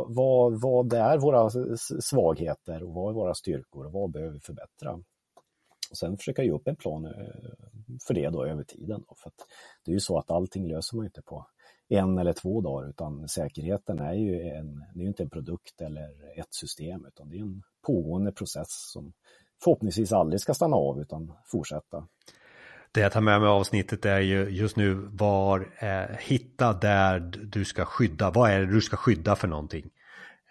vad, 0.07 0.61
vad 0.61 0.89
det 0.89 0.97
är 0.97 1.17
våra 1.17 1.49
svagheter 1.99 2.83
och 2.83 2.93
vad 2.93 3.09
är 3.09 3.13
våra 3.13 3.33
styrkor 3.33 3.85
och 3.85 3.91
vad 3.91 4.11
behöver 4.11 4.33
vi 4.33 4.39
förbättra. 4.39 4.99
Och 5.89 5.97
sen 5.97 6.17
försöka 6.17 6.43
ge 6.43 6.51
upp 6.51 6.67
en 6.67 6.75
plan 6.75 7.05
eh, 7.05 7.11
för 8.07 8.13
det 8.13 8.29
då 8.29 8.45
över 8.45 8.63
tiden. 8.63 9.03
Då. 9.07 9.15
För 9.15 9.31
det 9.85 9.91
är 9.91 9.93
ju 9.93 9.99
så 9.99 10.17
att 10.17 10.31
allting 10.31 10.67
löser 10.67 10.97
man 10.97 11.05
inte 11.05 11.21
på 11.21 11.47
en 11.89 12.17
eller 12.17 12.33
två 12.33 12.61
dagar 12.61 12.89
utan 12.89 13.27
säkerheten 13.27 13.99
är 13.99 14.13
ju 14.13 14.41
en, 14.41 14.83
det 14.93 15.03
är 15.03 15.07
inte 15.07 15.23
en 15.23 15.29
produkt 15.29 15.81
eller 15.81 16.39
ett 16.39 16.53
system 16.53 17.05
utan 17.05 17.29
det 17.29 17.37
är 17.37 17.41
en 17.41 17.63
pågående 17.87 18.31
process 18.31 18.91
som 18.91 19.13
förhoppningsvis 19.63 20.11
aldrig 20.11 20.41
ska 20.41 20.53
stanna 20.53 20.75
av 20.75 21.01
utan 21.01 21.33
fortsätta. 21.45 22.07
Det 22.91 23.01
jag 23.01 23.11
tar 23.11 23.21
med 23.21 23.41
mig 23.41 23.49
avsnittet 23.49 24.05
är 24.05 24.19
ju 24.19 24.49
just 24.49 24.75
nu 24.75 24.93
var 24.93 25.69
eh, 25.79 26.17
hitta 26.19 26.73
där 26.73 27.19
du 27.43 27.65
ska 27.65 27.85
skydda. 27.85 28.31
Vad 28.31 28.51
är 28.51 28.59
det 28.59 28.73
du 28.73 28.81
ska 28.81 28.97
skydda 28.97 29.35
för 29.35 29.47
någonting? 29.47 29.89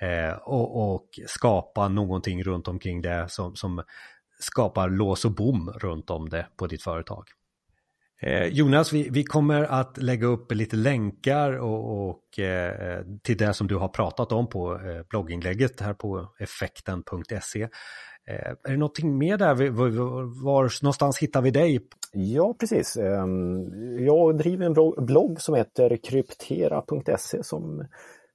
Eh, 0.00 0.34
och, 0.34 0.94
och, 0.94 1.20
skapa 1.26 1.88
någonting 1.88 2.42
runt 2.42 2.68
omkring 2.68 3.02
det 3.02 3.26
som, 3.28 3.56
som 3.56 3.82
skapar 4.38 4.88
lås 4.88 5.24
och 5.24 5.30
bom 5.30 5.70
runt 5.76 6.10
om 6.10 6.28
det 6.28 6.46
på 6.56 6.66
ditt 6.66 6.82
företag. 6.82 7.24
Eh, 8.22 8.46
Jonas, 8.46 8.92
vi, 8.92 9.08
vi, 9.10 9.24
kommer 9.24 9.62
att 9.62 9.96
lägga 9.98 10.26
upp 10.26 10.52
lite 10.52 10.76
länkar 10.76 11.52
och, 11.52 12.08
och 12.08 12.38
eh, 12.38 13.04
till 13.22 13.36
det 13.36 13.54
som 13.54 13.66
du 13.66 13.76
har 13.76 13.88
pratat 13.88 14.32
om 14.32 14.48
på 14.48 14.74
eh, 14.74 15.02
blogginlägget 15.08 15.80
här 15.80 15.94
på 15.94 16.28
effekten.se. 16.38 17.62
Eh, 18.26 18.50
är 18.64 18.70
det 18.70 18.76
någonting 18.76 19.18
mer 19.18 19.38
där? 19.38 19.54
Var, 19.70 19.88
var, 20.44 20.82
någonstans 20.82 21.18
hittar 21.18 21.42
vi 21.42 21.50
dig? 21.50 21.80
Ja, 22.12 22.54
precis. 22.60 22.96
Ehm, 22.96 23.98
jag 24.04 24.38
driver 24.38 24.66
en 24.66 25.06
blogg 25.06 25.40
som 25.40 25.54
heter 25.54 25.96
kryptera.se 25.96 27.44
som 27.44 27.86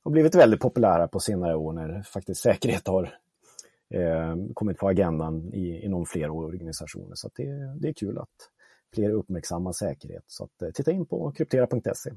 har 0.03 0.11
blivit 0.11 0.35
väldigt 0.35 0.59
populära 0.59 1.07
på 1.07 1.19
senare 1.19 1.55
år 1.55 1.73
när 1.73 2.03
faktiskt 2.03 2.41
säkerhet 2.41 2.87
har 2.87 3.13
ehm, 3.93 4.53
kommit 4.53 4.77
på 4.77 4.87
agendan 4.87 5.53
i, 5.53 5.85
inom 5.85 6.05
flera 6.05 6.31
organisationer. 6.31 7.15
Så 7.15 7.29
det, 7.35 7.43
det 7.81 7.87
är 7.87 7.93
kul 7.93 8.17
att 8.17 8.29
fler 8.93 9.10
uppmärksammar 9.10 9.71
säkerhet. 9.71 10.23
Så 10.28 10.43
att, 10.43 10.62
eh, 10.62 10.69
titta 10.69 10.91
in 10.91 11.06
på 11.06 11.32
kryptera.se. 11.32 12.12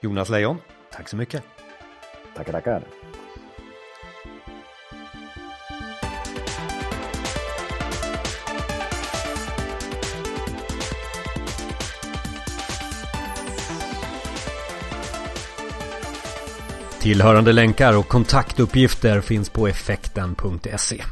Jonas 0.00 0.28
Lejon, 0.28 0.56
tack 0.92 1.08
så 1.08 1.16
mycket. 1.16 1.42
Tackar, 2.34 2.52
tackar. 2.52 2.84
Tillhörande 17.00 17.52
länkar 17.52 17.98
och 17.98 18.08
kontaktuppgifter 18.08 19.20
finns 19.20 19.50
på 19.50 19.68
effekten.se. 19.68 21.02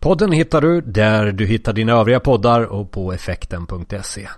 Podden 0.00 0.32
hittar 0.32 0.60
du 0.60 0.80
där 0.80 1.32
du 1.32 1.46
hittar 1.46 1.72
dina 1.72 1.92
övriga 1.92 2.20
poddar 2.20 2.60
och 2.60 2.90
på 2.90 3.12
effekten.se. 3.12 4.28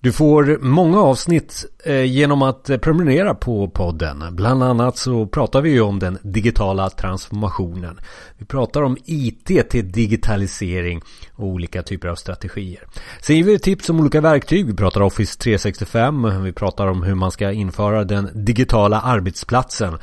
Du 0.00 0.12
får 0.12 0.58
många 0.60 1.00
avsnitt 1.00 1.64
eh, 1.84 2.04
genom 2.04 2.42
att 2.42 2.70
eh, 2.70 2.78
prenumerera 2.78 3.34
på 3.34 3.68
podden. 3.68 4.24
Bland 4.30 4.62
annat 4.62 4.96
så 4.96 5.26
pratar 5.26 5.60
vi 5.60 5.70
ju 5.70 5.80
om 5.80 5.98
den 5.98 6.18
digitala 6.22 6.90
transformationen. 6.90 8.00
Vi 8.38 8.44
pratar 8.44 8.82
om 8.82 8.96
IT 9.04 9.70
till 9.70 9.92
digitalisering 9.92 11.02
och 11.34 11.46
olika 11.46 11.82
typer 11.82 12.08
av 12.08 12.14
strategier. 12.14 12.86
Sen 13.20 13.36
ger 13.36 13.44
vi 13.44 13.58
tips 13.58 13.90
om 13.90 14.00
olika 14.00 14.20
verktyg. 14.20 14.66
Vi 14.66 14.74
pratar 14.74 15.00
Office 15.00 15.38
365. 15.38 16.42
Vi 16.42 16.52
pratar 16.52 16.86
om 16.86 17.02
hur 17.02 17.14
man 17.14 17.30
ska 17.30 17.52
införa 17.52 18.04
den 18.04 18.30
digitala 18.34 19.00
arbetsplatsen. 19.00 19.98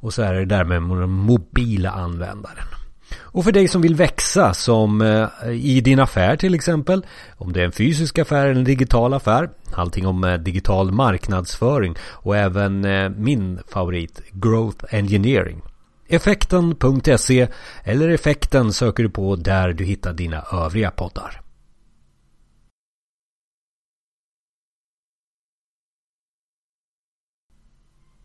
Och 0.00 0.14
så 0.14 0.22
är 0.22 0.34
det 0.34 0.44
där 0.44 0.64
med 0.64 0.98
den 0.98 1.10
mobila 1.10 1.90
användaren. 1.90 2.79
Och 3.18 3.44
för 3.44 3.52
dig 3.52 3.68
som 3.68 3.82
vill 3.82 3.94
växa 3.94 4.54
som 4.54 5.00
eh, 5.00 5.50
i 5.50 5.80
din 5.80 6.00
affär 6.00 6.36
till 6.36 6.54
exempel. 6.54 7.06
Om 7.36 7.52
det 7.52 7.60
är 7.60 7.64
en 7.64 7.72
fysisk 7.72 8.18
affär 8.18 8.46
eller 8.46 8.60
en 8.60 8.64
digital 8.64 9.14
affär. 9.14 9.50
Allting 9.72 10.06
om 10.06 10.24
eh, 10.24 10.34
digital 10.34 10.92
marknadsföring 10.92 11.94
och 12.00 12.36
även 12.36 12.84
eh, 12.84 13.10
min 13.10 13.58
favorit 13.68 14.20
Growth 14.32 14.84
Engineering. 14.94 15.62
Effekten.se 16.08 17.48
eller 17.84 18.08
Effekten 18.08 18.72
söker 18.72 19.02
du 19.02 19.10
på 19.10 19.36
där 19.36 19.72
du 19.72 19.84
hittar 19.84 20.12
dina 20.12 20.44
övriga 20.52 20.90
poddar. 20.90 21.40